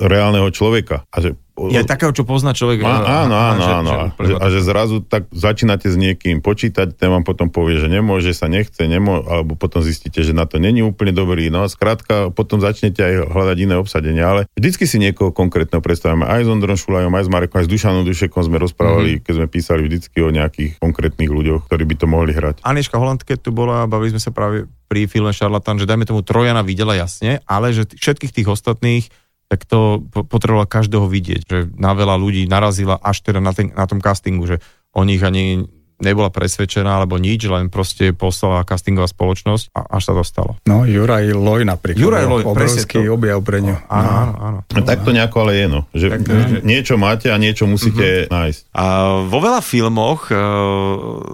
[0.00, 1.04] reálneho človeka.
[1.12, 1.36] A že
[1.68, 2.80] Je takého, čo pozná človek.
[2.80, 3.90] Á, áno, áno, že- áno.
[4.16, 7.92] že A že, a zrazu tak začínate s niekým počítať, ten vám potom povie, že
[7.92, 11.52] nemôže, sa nechce, nemô, alebo potom zistíte, že na to není úplne dobrý.
[11.52, 16.24] No a skrátka, potom začnete aj hľadať iné obsadenie, ale vždycky si niekoho konkrétneho predstavíme.
[16.24, 19.24] Aj s Ondrom Šulajom, aj s Marekom, aj s Dušanom Dušekom sme rozprávali, mm-hmm.
[19.26, 22.62] keď sme písali vždycky o nejakých konkrétnych ľuďoch, ktorí by to mohli hrať.
[22.62, 26.26] Aniška Holand, keď tu bola, bavili sme sa práve pri filme Šarlatan, že dajme tomu
[26.26, 29.06] Trojana videla jasne, ale že všetkých tých ostatných
[29.50, 33.74] tak to po- potrebovala každého vidieť, že na veľa ľudí narazila až teda na, ten,
[33.74, 34.62] na tom castingu, že
[34.94, 35.66] o nich ani
[36.00, 40.52] nebola presvedčená alebo nič, len proste poslala castingová spoločnosť a až sa to stalo.
[40.64, 42.00] No, Juraj Loj napríklad.
[42.00, 43.14] Juraj bol Loj, Obrovský to.
[43.14, 43.76] objav pre ňu.
[43.86, 44.58] Áno, áno, áno.
[44.64, 45.80] No, tak to nejako ale je, no.
[45.92, 46.22] Že Tak
[46.64, 48.32] niečo máte a niečo musíte mm-hmm.
[48.32, 48.60] nájsť.
[48.72, 48.84] A
[49.28, 50.34] vo veľa filmoch e,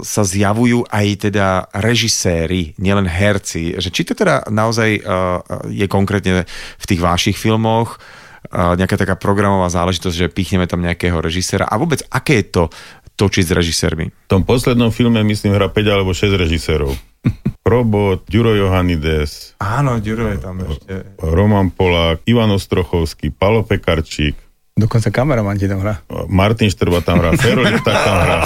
[0.03, 3.79] sa zjavujú aj teda režiséri, nielen herci.
[3.79, 5.01] Že či to teda naozaj e,
[5.71, 6.45] je konkrétne
[6.77, 11.79] v tých vašich filmoch e, nejaká taká programová záležitosť, že pichneme tam nejakého režiséra a
[11.79, 12.65] vôbec aké je to
[13.17, 14.07] točiť s režisérmi?
[14.13, 16.93] V tom poslednom filme, myslím, hra 5 alebo 6 režisérov.
[17.67, 21.17] Robot, Ďuro Johanides, Áno, Ďuro je tam ešte.
[21.19, 26.05] Roman Polák, Ivan Ostrochovský, Palo Pekarčík, Dokonca kameraman ti tam hrá.
[26.29, 28.39] Martin Štrba tam hrá, Fero tak tam hrá.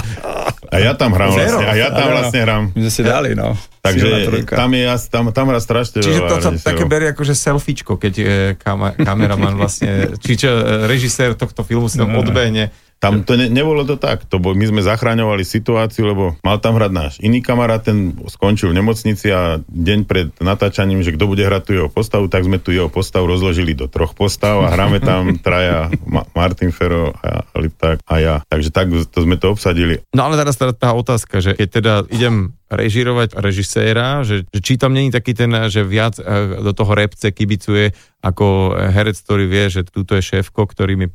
[0.71, 2.63] A ja tam hrám vlastne, a ja tam vlastne hrám.
[2.71, 3.59] My sme si dali, no.
[3.83, 4.07] Takže
[4.47, 8.15] tam je, tam, tam hrá strašne Čiže to sa také berie ako že selfiečko, keď
[8.15, 12.71] e, kama, kameraman vlastne, či čo, e, režisér tohto filmu si tam odbehne.
[13.01, 16.77] Tam to ne, nebolo to tak, to bol, my sme zachraňovali situáciu, lebo mal tam
[16.77, 21.41] hrať náš iný kamarát, ten skončil v nemocnici a deň pred natáčaním, že kto bude
[21.41, 25.01] hrať tu jeho postavu, tak sme tu jeho postavu rozložili do troch postav a hráme
[25.01, 28.35] tam traja, Ma- Martin Fero a Lipták a ja.
[28.53, 30.05] Takže tak to sme to obsadili.
[30.13, 34.79] No ale teraz teda tá otázka, že keď teda idem režirovať režiséra, že, že či
[34.79, 36.23] tam není taký ten, že viac e,
[36.63, 37.91] do toho repce kibicuje
[38.23, 41.07] ako herec, ktorý vie, že túto je šéfko, ktorý mi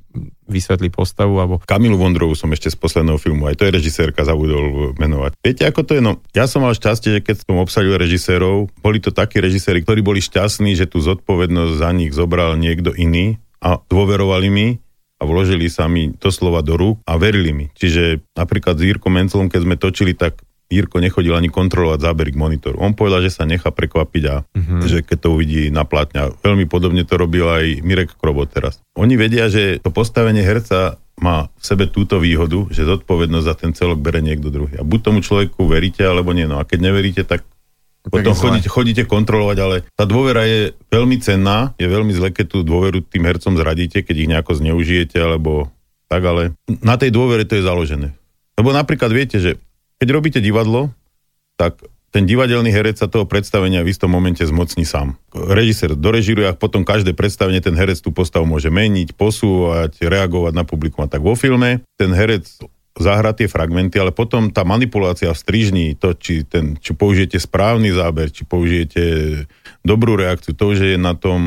[0.50, 4.98] vysvetlí postavu, alebo Kamilu Vondrovú som ešte z posledného filmu, aj to je režisérka, zabudol
[5.00, 5.38] menovať.
[5.40, 6.02] Viete, ako to je?
[6.02, 10.02] No, ja som mal šťastie, že keď som obsadil režisérov, boli to takí režiséri, ktorí
[10.02, 14.68] boli šťastní, že tú zodpovednosť za nich zobral niekto iný a dôverovali mi
[15.16, 17.66] a vložili sa mi doslova do rúk a verili mi.
[17.72, 20.42] Čiže napríklad s Jirkom Mencelom, keď sme točili, tak
[20.76, 22.78] Jirko nechodil ani kontrolovať zábery k monitoru.
[22.84, 24.80] On povedal, že sa nechá prekvapiť a mm-hmm.
[24.84, 26.44] že keď to uvidí na plátňa.
[26.44, 28.84] Veľmi podobne to robil aj Mirek Krobot teraz.
[29.00, 33.72] Oni vedia, že to postavenie herca má v sebe túto výhodu, že zodpovednosť za ten
[33.72, 34.76] celok bere niekto druhý.
[34.76, 36.44] A buď tomu človeku veríte, alebo nie.
[36.44, 37.48] No a keď neveríte, tak
[38.06, 42.58] potom chodíte, chodíte kontrolovať, ale tá dôvera je veľmi cenná, je veľmi zle, keď tú
[42.62, 45.74] dôveru tým hercom zradíte, keď ich nejako zneužijete, alebo
[46.06, 46.54] tak, ale
[46.86, 48.14] na tej dôvere to je založené.
[48.56, 49.58] Lebo napríklad viete, že
[50.00, 50.92] keď robíte divadlo,
[51.56, 51.80] tak
[52.16, 55.20] ten divadelný herec sa toho predstavenia v istom momente zmocní sám.
[55.36, 60.64] Režisér dorežiruje a potom každé predstavenie ten herec tú postavu môže meniť, posúvať, reagovať na
[60.64, 61.84] publikum a tak vo filme.
[62.00, 62.48] Ten herec
[62.96, 67.92] zahrá tie fragmenty, ale potom tá manipulácia v strižni, to, či, ten, či použijete správny
[67.92, 69.04] záber, či použijete
[69.84, 71.44] dobrú reakciu, to už je na tom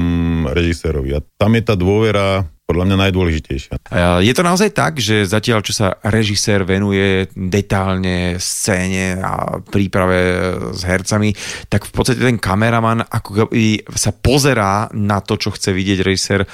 [0.53, 1.17] režisérovi.
[1.17, 3.73] A tam je tá dôvera podľa mňa najdôležitejšia.
[4.21, 10.85] Je to naozaj tak, že zatiaľ, čo sa režisér venuje detálne scéne a príprave s
[10.85, 11.33] hercami,
[11.73, 16.45] tak v podstate ten kameraman ako keby sa pozerá na to, čo chce vidieť režisér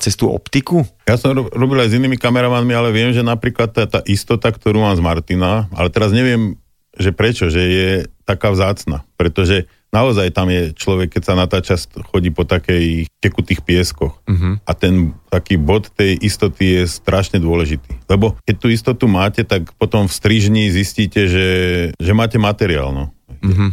[0.00, 0.88] cez tú optiku?
[1.04, 4.48] Ja som ro- robil aj s inými kameramanmi, ale viem, že napríklad tá, tá istota,
[4.48, 6.56] ktorú mám z Martina, ale teraz neviem,
[6.96, 7.90] že prečo, že je
[8.24, 9.04] taká vzácna.
[9.20, 11.74] Pretože naozaj tam je človek, keď sa natáča,
[12.12, 14.20] chodí po takej tekutých pieskoch.
[14.24, 14.60] Uh-huh.
[14.62, 17.96] A ten taký bod tej istoty je strašne dôležitý.
[18.08, 21.48] Lebo keď tú istotu máte, tak potom v strižni zistíte, že,
[21.96, 22.92] že máte materiál.
[22.92, 23.04] No.
[23.40, 23.70] Uh-huh.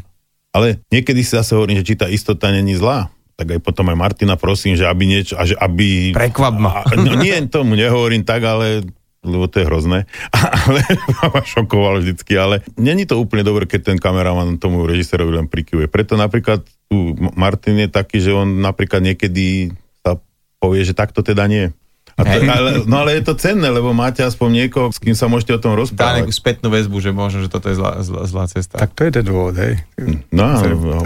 [0.55, 3.11] Ale niekedy si zase hovorím, že či tá istota není zlá.
[3.35, 6.15] Tak aj potom aj Martina prosím, že aby niečo, a že aby...
[6.15, 6.87] Prekvap ma.
[6.87, 8.87] A, no, nie tomu nehovorím tak, ale
[9.25, 9.99] lebo to je hrozné,
[10.65, 10.81] ale
[11.21, 15.89] ma šokoval vždycky, ale není to úplne dobre, keď ten kameraman tomu režisérovi len prikyvuje.
[15.89, 19.73] Preto napríklad tu Martin je taký, že on napríklad niekedy
[20.05, 20.21] sa
[20.61, 21.73] povie, že takto teda nie.
[22.15, 25.27] A to, ale, no ale je to cenné, lebo máte aspoň niekoho, s kým sa
[25.27, 26.15] môžete o tom Dá rozprávať.
[26.23, 28.79] nejakú spätnú väzbu, že možno, že toto je zlá, zlá, zlá cesta.
[28.79, 29.83] Tak to je ten dôvod, hej.
[30.31, 30.47] No,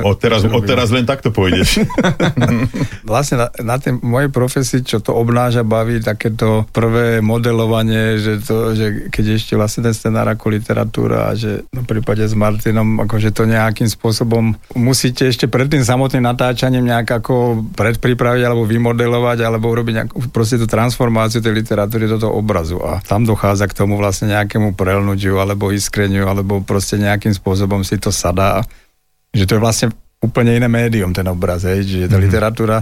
[0.05, 1.81] odteraz, odteraz len takto pôjdeš.
[3.09, 8.77] Vlastne na, na tej mojej profesii, čo to obnáža, baví takéto prvé modelovanie, že, to,
[8.77, 13.33] že keď ešte vlastne ten scenár ako literatúra a že v prípade s Martinom, akože
[13.33, 19.73] to nejakým spôsobom musíte ešte pred tým samotným natáčaním nejak ako predpripraviť alebo vymodelovať alebo
[19.73, 20.98] urobiť nejakú proste tú transformáciu
[21.39, 26.27] tej literatúry do toho obrazu a tam dochádza k tomu vlastne nejakému prelnutiu alebo iskreniu
[26.27, 28.59] alebo proste nejakým spôsobom si to sadá,
[29.31, 29.87] že to je vlastne
[30.19, 32.25] úplne iné médium ten obraz, hej, že tá mm-hmm.
[32.27, 32.77] literatúra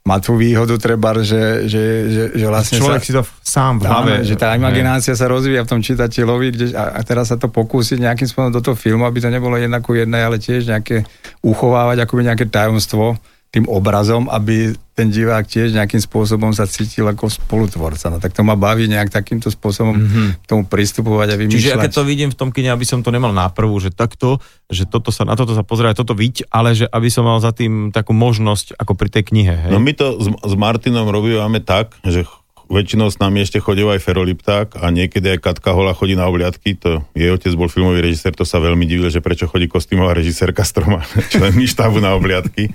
[0.00, 3.84] má tú výhodu treba, že, že, že, že vlastne Človek sa, si to sám.
[3.84, 7.52] Áno, že tá imaginácia sa rozvíja v tom čitateľovi, kde, a, a teraz sa to
[7.52, 11.04] pokúsiť nejakým spôsobom do toho filmu, aby to nebolo jedna ku jednej, ale tiež nejaké
[11.44, 17.26] uchovávať akoby nejaké tajomstvo tým obrazom, aby ten divák tiež nejakým spôsobom sa cítil ako
[17.26, 18.06] spolutvorca.
[18.06, 20.46] No tak to ma baví nejak takýmto spôsobom mm-hmm.
[20.46, 21.58] tomu pristupovať a vymýšľať.
[21.58, 23.90] Čiže ja keď to vidím v tom kine, aby som to nemal na prvú, že
[23.90, 24.38] takto,
[24.70, 27.50] že toto sa, na toto sa pozerať, toto viť, ale že aby som mal za
[27.50, 29.54] tým takú možnosť, ako pri tej knihe.
[29.66, 29.70] Hej?
[29.74, 32.22] No my to s, s Martinom robíme tak, že
[32.70, 36.78] väčšinou s nami ešte chodil aj Ferolipták a niekedy aj Katka Hola chodí na obliadky.
[36.86, 40.62] To jej otec bol filmový režisér, to sa veľmi divil, že prečo chodí kostýmová režisérka
[40.62, 41.02] s troma
[41.34, 42.70] členmi štábu na obliadky.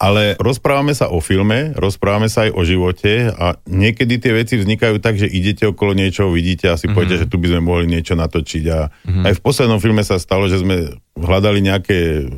[0.00, 4.96] Ale rozprávame sa o filme, rozprávame sa aj o živote a niekedy tie veci vznikajú
[4.96, 6.96] tak, že idete okolo niečoho, vidíte a si mm-hmm.
[6.96, 8.64] poviete, že tu by sme mohli niečo natočiť.
[8.72, 9.24] A mm-hmm.
[9.28, 12.32] aj v poslednom filme sa stalo, že sme hľadali nejaké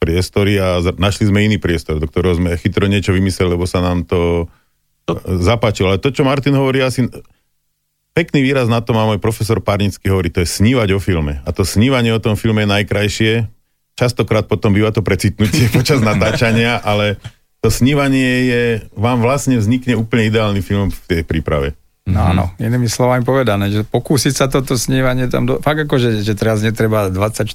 [0.00, 4.08] priestory a našli sme iný priestor, do ktorého sme chytro niečo vymysleli, lebo sa nám
[4.08, 4.48] to,
[5.04, 5.12] to...
[5.44, 5.92] zapáčilo.
[5.92, 7.04] Ale to, čo Martin hovorí, asi
[8.16, 11.44] pekný výraz na to má môj profesor Párnický hovorí, to je snívať o filme.
[11.44, 13.32] A to snívanie o tom filme je najkrajšie,
[13.98, 17.18] častokrát potom býva to precitnutie počas natáčania, ale
[17.58, 18.62] to snívanie je,
[18.94, 21.74] vám vlastne vznikne úplne ideálny film v tej príprave.
[22.08, 26.24] No áno, inými slovami povedané, že pokúsiť sa toto snívanie tam, do, fakt ako, že,
[26.24, 27.52] že teraz netreba 24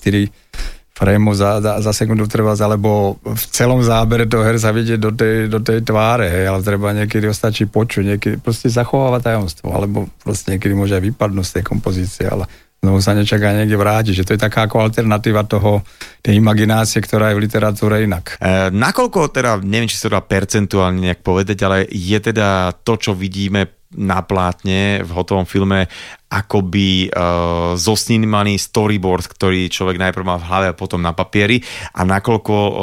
[0.93, 5.49] frémov za, za, za sekundu treba, alebo v celom zábere toho herca vidieť do tej,
[5.49, 10.53] do tej tváre, hej, ale treba niekedy ostačí počuť, niekedy proste zachovávať tajomstvo, alebo proste
[10.53, 12.45] niekedy môže aj vypadnúť z tej kompozície, ale
[12.83, 15.87] znovu sa nečaká niekde vrátiť, že to je taká ako alternatíva toho,
[16.19, 18.35] tej imaginácie, ktorá je v literatúre inak.
[18.35, 23.15] E, nakoľko teda, neviem, či sa dá percentuálne nejak povedať, ale je teda to, čo
[23.15, 25.85] vidíme na plátne v hotovom filme
[26.33, 31.61] akoby uh, zosnímaný storyboard, ktorý človek najprv má v hlave a potom na papieri
[31.93, 32.73] a nakoľko uh,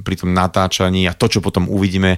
[0.00, 2.16] pri tom natáčaní a to, čo potom uvidíme,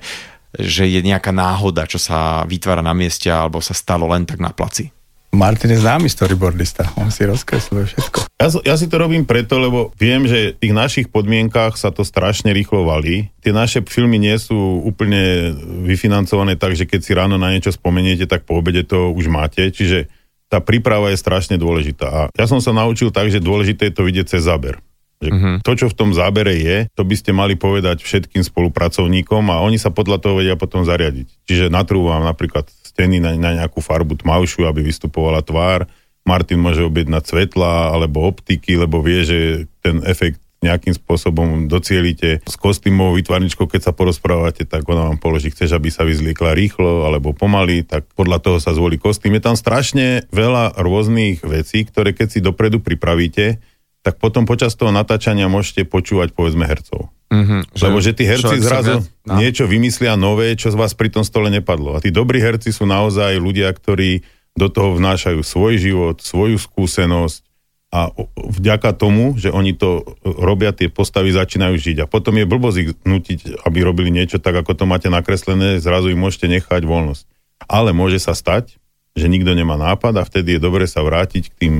[0.55, 4.55] že je nejaká náhoda, čo sa vytvára na mieste alebo sa stalo len tak na
[4.55, 4.96] placi.
[5.35, 8.19] Martin je známy storyboardista, on si rozkresluje všetko.
[8.37, 12.05] Ja, ja si to robím preto, lebo viem, že v tých našich podmienkách sa to
[12.05, 13.33] strašne rýchlo valí.
[13.41, 15.53] Tie naše filmy nie sú úplne
[15.89, 19.73] vyfinancované tak, že keď si ráno na niečo spomeniete, tak po obede to už máte.
[19.73, 20.09] Čiže
[20.47, 22.07] tá príprava je strašne dôležitá.
[22.07, 24.79] A ja som sa naučil tak, že dôležité je to vidieť cez záber.
[25.17, 25.57] Že uh-huh.
[25.65, 29.81] To, čo v tom zábere je, to by ste mali povedať všetkým spolupracovníkom a oni
[29.81, 31.27] sa podľa toho vedia potom zariadiť.
[31.49, 35.85] Čiže natrúvam napríklad steny na, na nejakú farbu tmavšiu, aby vystupovala tvár.
[36.25, 39.39] Martin môže objednať svetla alebo optiky, lebo vie, že
[39.85, 45.53] ten efekt nejakým spôsobom docielite s kostýmovou vytvarničkou, keď sa porozprávate, tak ona vám položí,
[45.53, 49.37] chceš, aby sa vyzliekla rýchlo alebo pomaly, tak podľa toho sa zvolí kostým.
[49.37, 53.61] Je tam strašne veľa rôznych vecí, ktoré keď si dopredu pripravíte,
[54.07, 57.11] tak potom počas toho natáčania môžete počúvať povedzme hercov.
[57.27, 59.35] Mm-hmm, Lebo že tí herci zrazu no.
[59.35, 61.99] niečo vymyslia nové, čo z vás pri tom stole nepadlo.
[61.99, 64.23] A tí dobrí herci sú naozaj ľudia, ktorí
[64.55, 67.43] do toho vnášajú svoj život, svoju skúsenosť
[67.91, 71.97] a vďaka tomu, že oni to robia, tie postavy začínajú žiť.
[72.07, 76.15] A potom je blbosť ich nutiť, aby robili niečo tak, ako to máte nakreslené, zrazu
[76.15, 77.27] im môžete nechať voľnosť.
[77.67, 78.79] Ale môže sa stať,
[79.19, 81.75] že nikto nemá nápad a vtedy je dobre sa vrátiť k tým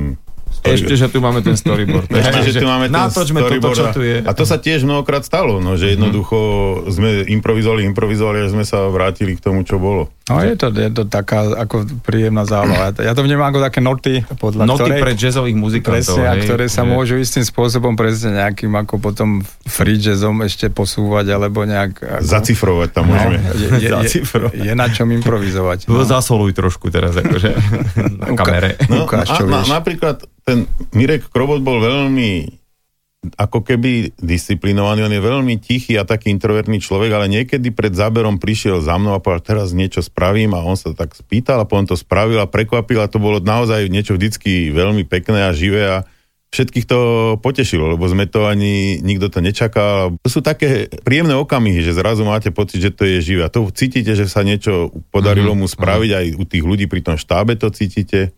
[0.67, 2.11] ešte, že tu máme ten storyboard.
[2.11, 4.23] Ešte, že tu máme ten Natočme toto, čo tu je.
[4.25, 6.37] A to sa tiež mnohokrát stalo, no, že jednoducho
[6.91, 10.11] sme improvizovali, improvizovali, až sme sa vrátili k tomu, čo bolo.
[10.27, 12.91] No je to, je to taká ako príjemná zábava.
[13.07, 16.19] Ja to vnímam ako také noty, podľa noty ktorej, pre jazzových muzikantov.
[16.19, 16.91] Presne, a ktoré sa je.
[16.91, 22.03] môžu istým spôsobom presne nejakým ako potom free jazzom ešte posúvať, alebo nejak...
[22.03, 23.39] Ako, Zacifrovať tam môžeme.
[23.39, 25.87] No, je, je, je, je, na čom improvizovať.
[25.87, 26.03] No.
[26.03, 27.55] Zasoluj trošku teraz, akože
[28.27, 28.75] na kamere.
[28.91, 32.66] No, Ukáž, čo a, na, napríklad ten Mirek Krobot bol veľmi
[33.35, 38.37] ako keby disciplinovaný, on je veľmi tichý a taký introvertný človek, ale niekedy pred záberom
[38.37, 41.89] prišiel za mnou a povedal, teraz niečo spravím a on sa tak spýtal a potom
[41.89, 45.97] to spravil a prekvapil a to bolo naozaj niečo vždycky veľmi pekné a živé a
[46.47, 46.99] všetkých to
[47.43, 50.15] potešilo, lebo sme to ani, nikto to nečakal.
[50.23, 53.43] To sú také príjemné okamihy, že zrazu máte pocit, že to je živé.
[53.43, 57.03] A to cítite, že sa niečo podarilo Mhm, mu spraviť, aj u tých ľudí pri
[57.03, 58.31] tom štábe to cítite.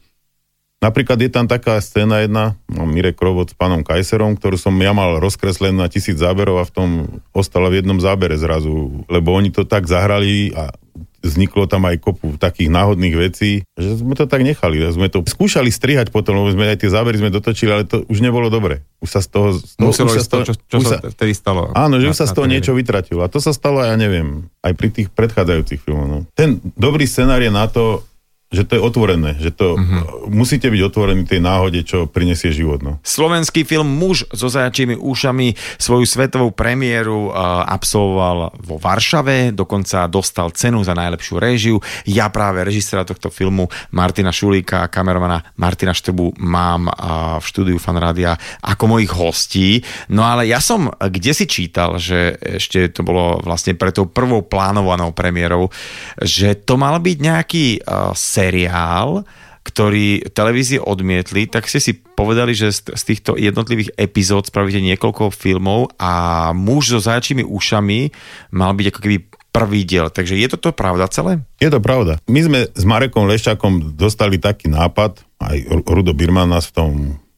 [0.80, 4.96] Napríklad je tam taká scéna jedna, no, Mirek Krovod s pánom Kajserom, ktorú som ja
[4.96, 6.90] mal rozkreslenú na tisíc záberov a v tom
[7.36, 10.72] ostala v jednom zábere zrazu, lebo oni to tak zahrali a
[11.20, 14.80] vzniklo tam aj kopu takých náhodných vecí, že sme to tak nechali.
[14.88, 18.24] Sme to skúšali strihať potom, lebo sme aj tie zábery sme dotočili, ale to už
[18.24, 18.88] nebolo dobre.
[19.04, 19.60] Už sa z toho...
[19.60, 21.76] z toho Muselo už sa ísť to, čo, čo sa vtedy stalo.
[21.76, 23.20] Áno, že na- už sa z toho niečo vytratilo.
[23.20, 26.08] A to sa stalo, ja neviem, aj pri tých predchádzajúcich filmoch.
[26.08, 26.20] No.
[26.40, 28.08] Ten dobrý scenár je na to,
[28.50, 30.26] že to je otvorené, že to uh-huh.
[30.26, 32.82] musíte byť otvorení tej náhode, čo prinesie život.
[32.82, 32.98] No.
[33.06, 40.50] Slovenský film Muž so zajačími ušami svoju svetovú premiéru uh, absolvoval vo Varšave, dokonca dostal
[40.50, 41.78] cenu za najlepšiu réžiu.
[42.10, 47.78] Ja práve režisera tohto filmu Martina Šulíka a kameramana Martina Štrbu mám uh, v štúdiu
[47.78, 48.34] Fanrádia
[48.66, 49.86] ako mojich hostí.
[50.10, 54.42] No ale ja som kde si čítal, že ešte to bolo vlastne pre tou prvou
[54.42, 55.70] plánovanou premiérou,
[56.18, 59.28] že to mal byť nejaký uh, seriál,
[59.68, 65.92] ktorý televízie odmietli, tak ste si povedali, že z, týchto jednotlivých epizód spravíte niekoľko filmov
[66.00, 68.10] a muž so zajačími ušami
[68.56, 69.18] mal byť ako keby
[69.52, 70.08] prvý diel.
[70.08, 71.44] Takže je toto pravda celé?
[71.60, 72.18] Je to pravda.
[72.32, 76.92] My sme s Marekom Leščakom dostali taký nápad, aj Ru- Rudo Birman nás v tom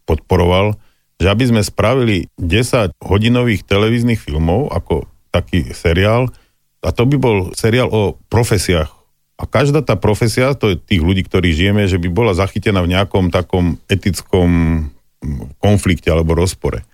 [0.05, 0.77] podporoval,
[1.17, 6.29] že aby sme spravili 10 hodinových televíznych filmov ako taký seriál,
[6.81, 9.00] a to by bol seriál o profesiách.
[9.39, 12.93] A každá tá profesia, to je tých ľudí, ktorí žijeme, že by bola zachytená v
[12.93, 14.49] nejakom takom etickom
[15.61, 16.85] konflikte alebo rozpore.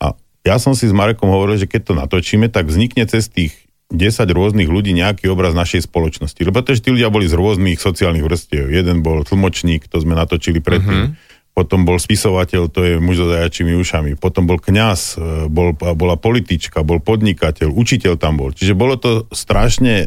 [0.00, 0.12] A
[0.44, 4.26] ja som si s Marekom hovoril, že keď to natočíme, tak vznikne cez tých 10
[4.34, 6.40] rôznych ľudí nejaký obraz našej spoločnosti.
[6.42, 8.66] Lebo to, že tí ľudia boli z rôznych sociálnych vrstiev.
[8.66, 11.14] Jeden bol tlmočník, to sme natočili predtým.
[11.56, 14.20] Potom bol spisovateľ, to je muž so zajačími ušami.
[14.20, 18.52] Potom bol kňaz, e, bol, bola politička, bol podnikateľ, učiteľ tam bol.
[18.52, 20.06] Čiže bolo to strašne e,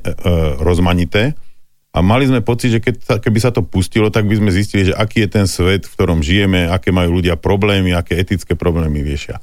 [0.62, 1.34] rozmanité.
[1.90, 4.94] A mali sme pocit, že keď keby sa to pustilo, tak by sme zistili, že
[4.94, 9.42] aký je ten svet, v ktorom žijeme, aké majú ľudia problémy, aké etické problémy riešia.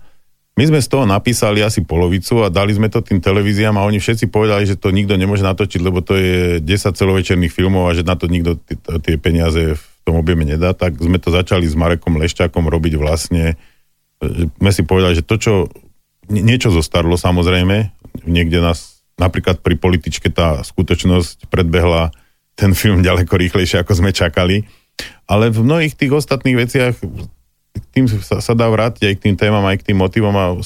[0.56, 4.00] My sme z toho napísali asi polovicu a dali sme to tým televíziám a oni
[4.00, 8.06] všetci povedali, že to nikto nemôže natočiť, lebo to je 10 celovečerných filmov a že
[8.06, 8.56] na to nikto
[9.04, 13.58] tie peniaze v tom objeme nedá, tak sme to začali s Marekom Lešťakom robiť vlastne.
[14.22, 15.52] E, My si povedali, že to, čo
[16.32, 17.92] nie- niečo zostarlo samozrejme,
[18.24, 22.16] niekde nás, napríklad pri političke tá skutočnosť predbehla
[22.56, 24.64] ten film ďaleko rýchlejšie, ako sme čakali.
[25.28, 26.94] Ale v mnohých tých ostatných veciach
[27.92, 30.56] tým sa, sa dá vrátiť aj k tým témam, aj k tým motivom a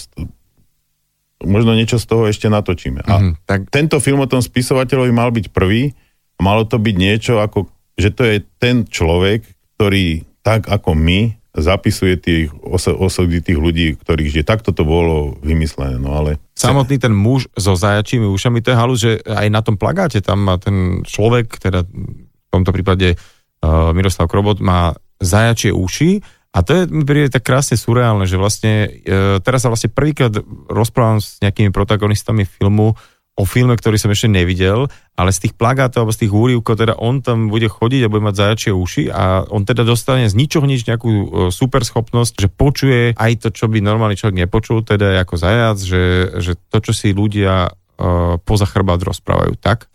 [1.43, 3.03] možno niečo z toho ešte natočíme.
[3.05, 5.91] A Mhm, tak tento film o tom spisovateľovi mal byť prvý
[6.39, 7.67] a malo to byť niečo ako,
[7.99, 9.43] že to je ten človek,
[9.77, 14.45] ktorý tak ako my zapisuje tých oso- osudy tých ľudí, ktorých žije.
[14.47, 16.39] Takto to bolo vymyslené, no ale...
[16.61, 20.45] samotný ten muž so zajačími ušami, to je halus, že aj na tom plagáte tam
[20.45, 26.21] má ten človek, teda v tomto prípade uh, Miroslav Krobot má zajačie uši
[26.51, 30.37] a to je príde tak krásne surreálne, že vlastne uh, teraz sa vlastne prvýkrát
[30.69, 32.93] rozprávam s nejakými protagonistami filmu
[33.41, 37.01] o filme, ktorý som ešte nevidel, ale z tých plagátov alebo z tých úrivkov, teda
[37.01, 40.69] on tam bude chodiť a bude mať zajačie uši a on teda dostane z ničoho
[40.69, 45.25] nič nejakú uh, super schopnosť, že počuje aj to, čo by normálny človek nepočul, teda
[45.25, 49.89] ako zajac, že, že to, čo si ľudia uh, poza chrbát rozprávajú, tak?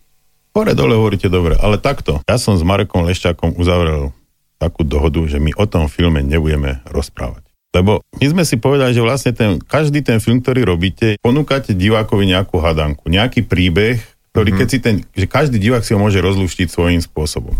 [0.58, 2.26] Hore dole hovoríte dobre, ale takto.
[2.26, 4.16] Ja som s Marekom Lešťakom uzavrel
[4.58, 7.45] takú dohodu, že my o tom filme nebudeme rozprávať.
[7.76, 12.32] Lebo my sme si povedali, že vlastne ten, každý ten film, ktorý robíte, ponúkate divákovi
[12.32, 14.00] nejakú hadanku, nejaký príbeh,
[14.32, 14.60] ktorý mm-hmm.
[14.64, 17.52] keď si ten, že každý divák si ho môže rozluštiť svojím spôsobom.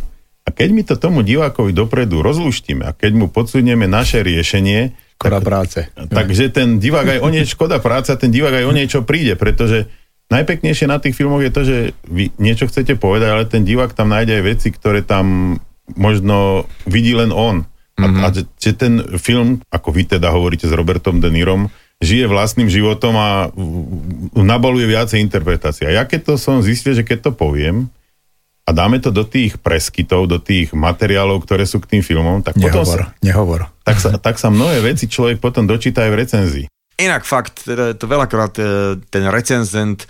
[0.46, 5.40] A keď my to tomu divákovi dopredu rozluštíme a keď mu podsunieme naše riešenie, Škoda
[5.40, 5.88] práce.
[5.96, 9.88] Takže ten divák aj o niečo, škoda práca, ten divák aj o niečo príde, pretože
[10.28, 14.12] najpeknejšie na tých filmoch je to, že vy niečo chcete povedať, ale ten divák tam
[14.12, 15.58] nájde aj veci, ktoré tam
[15.96, 17.64] možno vidí len on.
[17.96, 18.20] A, Mhm.
[18.20, 23.16] a že, ten film, ako vy teda hovoríte s Robertom De Nirom, žije vlastným životom
[23.16, 23.48] a
[24.36, 25.88] nabaluje viacej interpretácií.
[25.88, 27.88] A ja keď to som zistil, že keď to poviem
[28.62, 32.58] a dáme to do tých preskytov, do tých materiálov, ktoré sú k tým filmom, tak
[32.58, 33.62] potom Nehovor, sa, nehovor.
[33.82, 36.66] tak, sa, tak sa mnohé veci človek potom dočíta aj v recenzii.
[36.96, 38.64] Inak fakt, teda to veľakrát e,
[39.06, 40.08] ten recenzent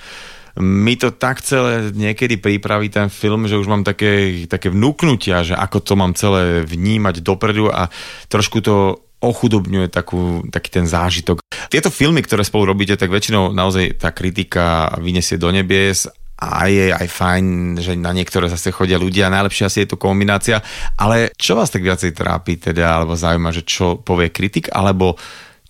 [0.61, 5.55] mi to tak celé niekedy pripraví ten film, že už mám také, také vnúknutia, že
[5.55, 7.91] ako to mám celé vnímať dopredu a
[8.31, 11.41] trošku to ochudobňuje takú, taký ten zážitok.
[11.67, 16.91] Tieto filmy, ktoré spolu robíte, tak väčšinou naozaj tá kritika vyniesie do nebies a je
[16.91, 17.45] aj fajn,
[17.79, 20.59] že na niektoré zase chodia ľudia, najlepšie asi je to kombinácia,
[20.99, 25.15] ale čo vás tak viacej trápi teda, alebo zaujíma, že čo povie kritik, alebo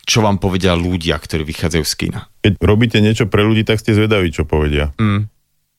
[0.06, 2.30] čo vám povedia ľudia, ktorí vychádzajú z kina?
[2.46, 4.94] Keď robíte niečo pre ľudí, tak ste zvedaví, čo povedia.
[5.02, 5.28] Mm.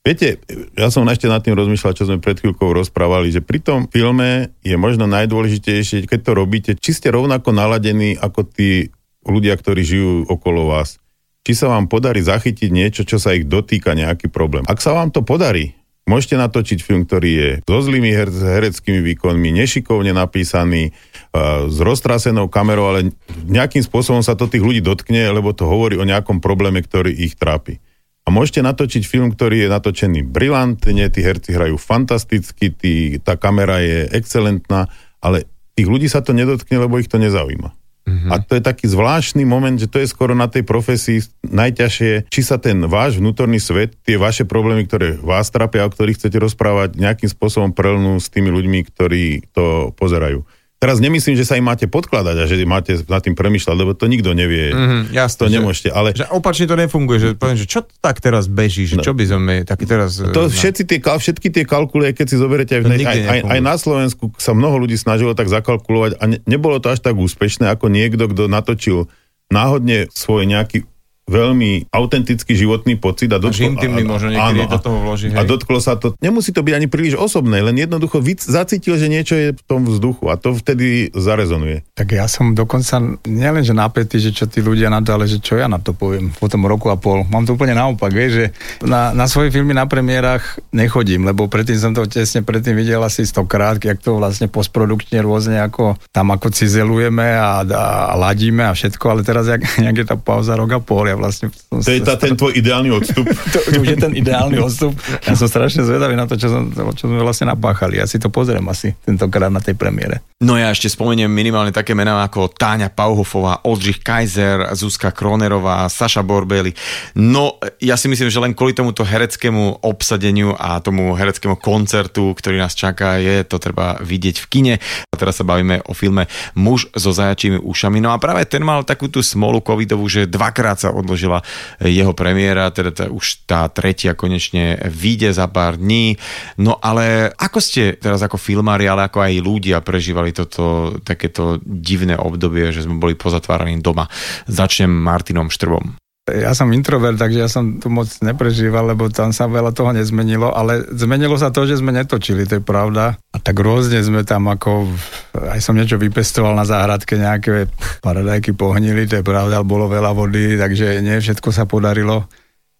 [0.06, 0.38] Viete,
[0.78, 4.54] ja som ešte nad tým rozmýšľal, čo sme pred chvíľkou rozprávali, že pri tom filme
[4.62, 8.94] je možno najdôležitejšie, keď to robíte, či ste rovnako naladení ako tí
[9.26, 11.02] ľudia, ktorí žijú okolo vás.
[11.46, 14.66] Či sa vám podarí zachytiť niečo, čo sa ich dotýka, nejaký problém.
[14.66, 15.75] Ak sa vám to podarí,
[16.06, 22.46] môžete natočiť film, ktorý je so zlými her- hereckými výkonmi, nešikovne napísaný, uh, s roztrasenou
[22.46, 23.12] kamerou, ale
[23.50, 27.34] nejakým spôsobom sa to tých ľudí dotkne, lebo to hovorí o nejakom probléme, ktorý ich
[27.34, 27.82] trápi.
[28.26, 33.78] A môžete natočiť film, ktorý je natočený brilantne, tí herci hrajú fantasticky, tí, tá kamera
[33.78, 34.90] je excelentná,
[35.22, 35.46] ale
[35.78, 37.85] tých ľudí sa to nedotkne, lebo ich to nezaujíma.
[38.06, 38.30] Mm-hmm.
[38.30, 42.40] A to je taký zvláštny moment, že to je skoro na tej profesii najťažšie, či
[42.46, 46.94] sa ten váš vnútorný svet, tie vaše problémy, ktoré vás trápia, o ktorých chcete rozprávať,
[47.02, 50.46] nejakým spôsobom prelnú s tými ľuďmi, ktorí to pozerajú.
[50.76, 54.12] Teraz nemyslím, že sa im máte podkladať a že máte nad tým premyšľať, lebo to
[54.12, 54.76] nikto nevie.
[54.76, 56.12] Mhm, jasne, to že- nemôžete, ale...
[56.12, 59.24] Že opačne to nefunguje, že poviem, že čo to tak teraz beží, že čo by
[59.24, 60.20] sme taký teraz...
[60.20, 60.36] No.
[60.36, 63.74] To e, všetci tie, všetky tie kalkuly, keď si zoberiete, aj, aj, aj, aj na
[63.80, 67.88] Slovensku sa mnoho ľudí snažilo tak zakalkulovať a ne, nebolo to až tak úspešné, ako
[67.88, 69.08] niekto, kto natočil
[69.48, 70.84] náhodne svoj nejaký
[71.26, 75.98] veľmi autentický životný pocit a Až intimný možno niekedy do toho vloží, a dotklo sa
[75.98, 79.62] to, nemusí to byť ani príliš osobné, len jednoducho víc zacítil, že niečo je v
[79.66, 81.82] tom vzduchu a to vtedy zarezonuje.
[81.98, 85.42] Tak ja som dokonca nielen, že napätý, že čo tí ľudia na to, ale že
[85.42, 87.26] čo ja na to poviem po tom roku a pol.
[87.26, 88.46] Mám to úplne naopak, vieš, že
[88.86, 93.26] na, na svoje filmy na premiérach nechodím, lebo predtým som to tesne predtým videl asi
[93.26, 98.76] stokrát, jak to vlastne postprodukčne rôzne ako tam ako cizelujeme a, a, a ladíme a
[98.76, 101.50] všetko, ale teraz jak, jak je tá pauza rok a pol, ja vlastne...
[101.68, 103.24] som To je tá, ten tvoj ideálny odstup.
[103.54, 104.94] to, to už je ten ideálny odstup.
[105.24, 107.98] Ja som strašne zvedavý na to, čo, som, čo sme vlastne napáchali.
[107.98, 110.22] Ja si to pozriem asi tentokrát na tej premiére.
[110.36, 116.20] No ja ešte spomeniem minimálne také mená ako Táňa Pauhofová, Oldřich Kaiser, Zuzka Kronerová, Saša
[116.20, 116.76] Borbeli.
[117.16, 122.60] No ja si myslím, že len kvôli tomuto hereckému obsadeniu a tomu hereckému koncertu, ktorý
[122.60, 124.74] nás čaká, je to treba vidieť v kine.
[125.08, 128.04] A teraz sa bavíme o filme Muž so zajačími ušami.
[128.04, 131.46] No a práve ten mal takú tú smolu covidovú, že dvakrát sa odložila
[131.78, 136.18] jeho premiéra, teda tá, už tá tretia konečne vyjde za pár dní.
[136.58, 142.18] No ale ako ste teraz ako filmári, ale ako aj ľudia prežívali toto takéto divné
[142.18, 144.10] obdobie, že sme boli pozatváraní doma?
[144.50, 146.05] Začnem Martinom Štrbom.
[146.26, 150.50] Ja som introvert, takže ja som to moc neprežíval, lebo tam sa veľa toho nezmenilo,
[150.50, 153.14] ale zmenilo sa to, že sme netočili, to je pravda.
[153.30, 154.90] A tak rôzne sme tam ako,
[155.38, 157.70] aj som niečo vypestoval na záhradke, nejaké
[158.02, 162.26] paradajky pohnili, to je pravda, bolo veľa vody, takže nie všetko sa podarilo.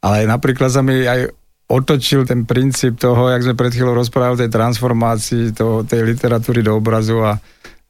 [0.03, 1.31] Ale napríklad sa mi aj
[1.71, 6.75] otočil ten princíp toho, jak sme pred chvíľou rozprávali tej transformácii toho, tej literatúry do
[6.75, 7.39] obrazu a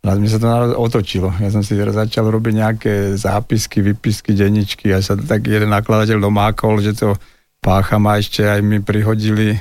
[0.07, 0.46] Raz mi sa to
[0.78, 1.34] otočilo.
[1.42, 6.78] Ja som si začal robiť nejaké zápisky, vypisky, denničky a sa tak jeden nakladateľ domákol,
[6.78, 7.18] že to
[7.59, 9.59] pácham a ešte aj mi prihodili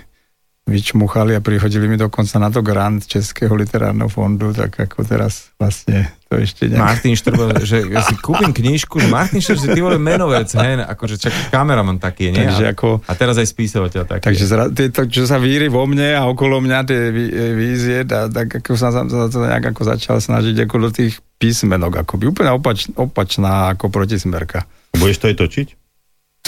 [0.65, 6.09] vyčmuchali a prihodili mi dokonca na to grant Českého literárneho fondu, tak ako teraz vlastne
[6.25, 6.81] to ešte nejak...
[6.81, 10.81] Martin Štrbo, že ja si kúpim knižku, že Martin Štrbo, že ty vole menovec, hej,
[10.81, 12.49] akože čak kameraman taký, nie?
[12.49, 14.25] Takže a, ako- a teraz aj spisovateľ taký.
[14.25, 18.25] Takže zra, to, čo sa víri vo mne a okolo mňa tie ví- vízie, tá,
[18.25, 22.25] tak ako sa sa to nejak ako začal snažiť ako do tých písmenok, ako by
[22.25, 24.65] úplne opač, opačná ako protismerka.
[24.97, 25.67] Budeš to aj točiť?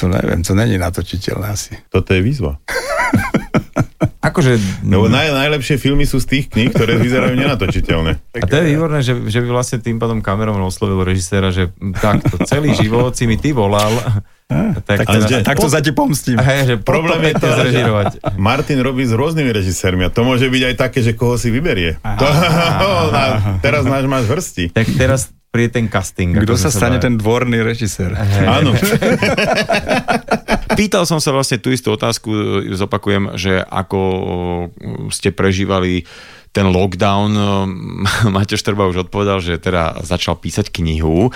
[0.01, 1.77] To neviem, to není natočiteľné asi.
[1.93, 2.57] Toto je výzva.
[4.19, 8.11] Akože, Lebo naj, najlepšie filmy sú z tých kníh, ktoré vyzerajú nenatočiteľné.
[8.33, 12.37] a to je výborné, že, že by vlastne tým pádom kamerom oslovil režiséra, že takto
[12.43, 13.93] celý život si mi ty volal.
[14.81, 16.37] tak, ale teda- že- Tak to za te pomstím.
[16.37, 18.05] Hej, že Problém je to, zrežirovať.
[18.13, 21.47] že Martin robí s rôznymi režisérmi a to môže byť aj také, že koho si
[21.47, 21.95] vyberie.
[21.99, 22.27] To,
[23.15, 23.23] na,
[23.59, 24.71] teraz náš máš hrsti.
[24.71, 26.35] Tak teraz príde ten casting.
[26.37, 28.13] Kto sa stane ten dvorný režisér?
[28.45, 28.75] Áno.
[30.77, 32.29] Pýtal som sa vlastne tú istú otázku,
[32.69, 33.99] zopakujem, že ako
[35.09, 36.05] ste prežívali
[36.53, 37.33] ten lockdown.
[38.35, 41.33] Mateo Štrba už odpovedal, že teda začal písať knihu.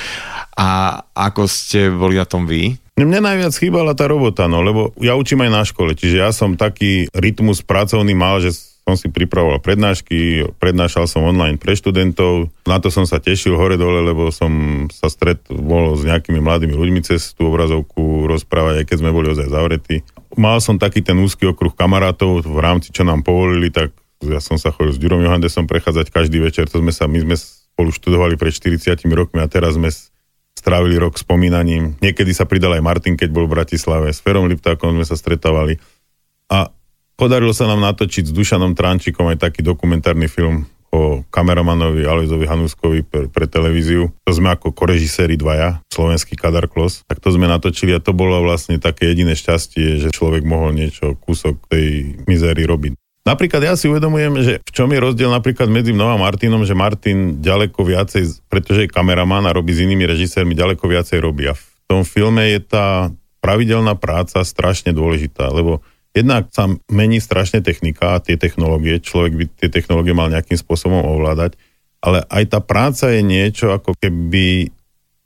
[0.54, 2.78] A ako ste boli na tom vy?
[3.02, 6.54] Mne najviac chýbala tá robota, no, lebo ja učím aj na škole, čiže ja som
[6.54, 12.82] taký rytmus pracovný mal, že som si pripravoval prednášky, prednášal som online pre študentov, na
[12.82, 17.48] to som sa tešil hore-dole, lebo som sa stretol s nejakými mladými ľuďmi cez tú
[17.48, 20.02] obrazovku rozprávať, aj keď sme boli ozaj zavretí.
[20.34, 23.94] Mal som taký ten úzky okruh kamarátov v rámci, čo nám povolili, tak
[24.26, 27.36] ja som sa chodil s Ďurom Johandesom prechádzať každý večer, to sme sa, my sme
[27.38, 29.90] spolu študovali pred 40 rokmi a teraz sme
[30.58, 31.98] strávili rok spomínaním.
[32.04, 34.14] Niekedy sa pridal aj Martin, keď bol v Bratislave.
[34.14, 35.82] S Ferom Liptákom sme sa stretávali.
[36.52, 36.70] A
[37.22, 43.06] podarilo sa nám natočiť s Dušanom Trančikom aj taký dokumentárny film o kameramanovi Aloizovi Hanuskovi
[43.06, 44.10] pre, pre televíziu.
[44.26, 47.06] To sme ako korežiséri dvaja, slovenský Kadar Klos.
[47.06, 51.14] Tak to sme natočili a to bolo vlastne také jediné šťastie, že človek mohol niečo,
[51.16, 52.98] kúsok tej mizéry robiť.
[53.22, 56.74] Napríklad ja si uvedomujem, že v čom je rozdiel napríklad medzi mnou a Martinom, že
[56.74, 61.46] Martin ďaleko viacej, pretože je kameraman a robí s inými režisérmi, ďaleko viacej robí.
[61.46, 67.64] A v tom filme je tá pravidelná práca strašne dôležitá, lebo jednak sa mení strašne
[67.64, 71.56] technika a tie technológie, človek by tie technológie mal nejakým spôsobom ovládať,
[72.04, 74.74] ale aj tá práca je niečo, ako keby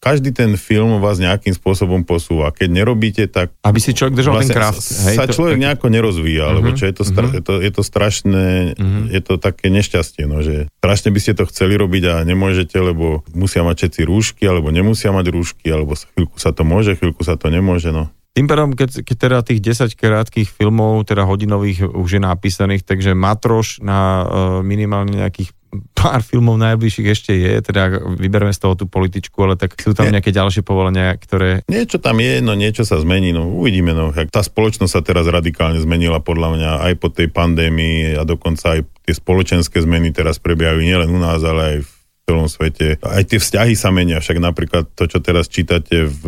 [0.05, 2.53] každý ten film vás nejakým spôsobom posúva.
[2.53, 3.57] Keď nerobíte, tak...
[3.65, 4.85] Aby si človek držal vlastne ten kraft.
[4.85, 5.63] Hej, sa to, človek tak...
[5.65, 7.37] nejako nerozvíja, uh-huh, lebo čo je to, stra- uh-huh.
[7.39, 9.09] je to, je to strašné, uh-huh.
[9.09, 13.25] je to také nešťastie, no, že strašne by ste to chceli robiť a nemôžete, lebo
[13.33, 17.33] musia mať všetci rúšky, alebo nemusia mať rúšky, alebo chvíľku sa to môže, chvíľku sa
[17.33, 18.13] to nemôže, no.
[18.35, 23.15] Tým pádom, keď, keď teda tých 10 krátkých filmov, teda hodinových už je napísaných, takže
[23.15, 24.27] Matroš na uh,
[24.59, 25.55] minimálne nejakých
[25.95, 30.07] pár filmov najbližších ešte je, teda vybereme z toho tú političku, ale tak sú tam
[30.11, 31.63] nejaké ďalšie povolenia, ktoré...
[31.67, 34.11] Niečo tam je, no niečo sa zmení, no uvidíme, no.
[34.11, 38.79] Tá spoločnosť sa teraz radikálne zmenila podľa mňa aj po tej pandémii a dokonca aj
[39.07, 41.94] tie spoločenské zmeny teraz prebiehajú nielen u nás, ale aj v
[42.25, 42.97] celom svete.
[43.05, 46.25] Aj tie vzťahy sa menia, však napríklad to, čo teraz čítate v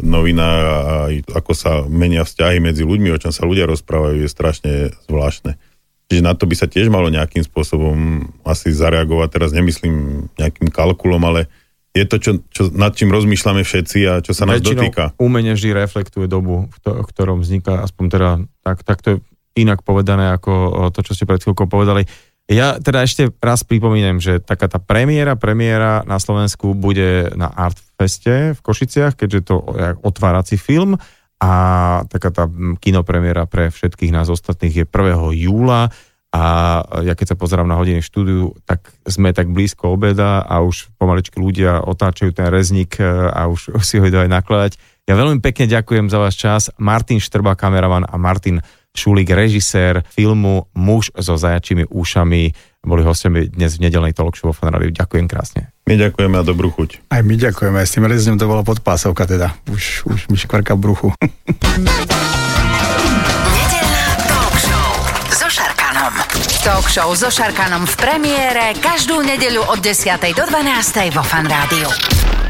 [0.00, 0.76] novinách a
[1.34, 4.72] ako sa menia vzťahy medzi ľuďmi, o čom sa ľudia rozprávajú, je strašne
[5.10, 5.58] zvláštne.
[6.06, 9.28] Čiže na to by sa tiež malo nejakým spôsobom asi zareagovať.
[9.34, 11.50] Teraz nemyslím nejakým kalkulom, ale
[11.92, 15.04] je to, čo, čo, nad čím rozmýšľame všetci a čo sa nás Väčšinou dotýka.
[15.20, 18.30] umenie vždy reflektuje dobu, v ktorom vzniká, aspoň teda
[18.64, 19.16] tak, tak to je
[19.58, 22.08] inak povedané ako to, čo ste pred chvíľkou povedali.
[22.50, 28.58] Ja teda ešte raz pripomínam, že taká tá premiéra, premiéra na Slovensku bude na Artfeste
[28.58, 29.62] v Košiciach, keďže to
[30.02, 30.98] otvárací film
[31.42, 31.52] a
[32.06, 32.44] taká tá
[32.78, 35.42] kinopremiera pre všetkých nás ostatných je 1.
[35.42, 35.90] júla
[36.32, 36.44] a
[37.04, 41.36] ja keď sa pozerám na hodiny štúdiu, tak sme tak blízko obeda a už pomaličky
[41.36, 44.72] ľudia otáčajú ten rezník e, a už si ho idú aj nakladať.
[45.04, 46.62] Ja veľmi pekne ďakujem za váš čas.
[46.80, 52.52] Martin Štrba, kameraman a Martin Šulík, režisér filmu Muž so zajačími ušami
[52.84, 54.92] boli hostiami dnes v nedelnej talk show Radio.
[54.92, 55.72] Ďakujem krásne.
[55.88, 57.08] My ďakujeme a dobrú chuť.
[57.08, 57.78] Aj my ďakujeme.
[57.80, 59.56] S tým rezňom to bola podpásovka teda.
[59.72, 61.14] Už, už mi škvarka bruchu.
[66.62, 70.14] Talk show so Šarkanom v premiére každú nedeľu od 10.
[70.36, 71.16] do 12.
[71.16, 72.41] vo Fan Rádiu.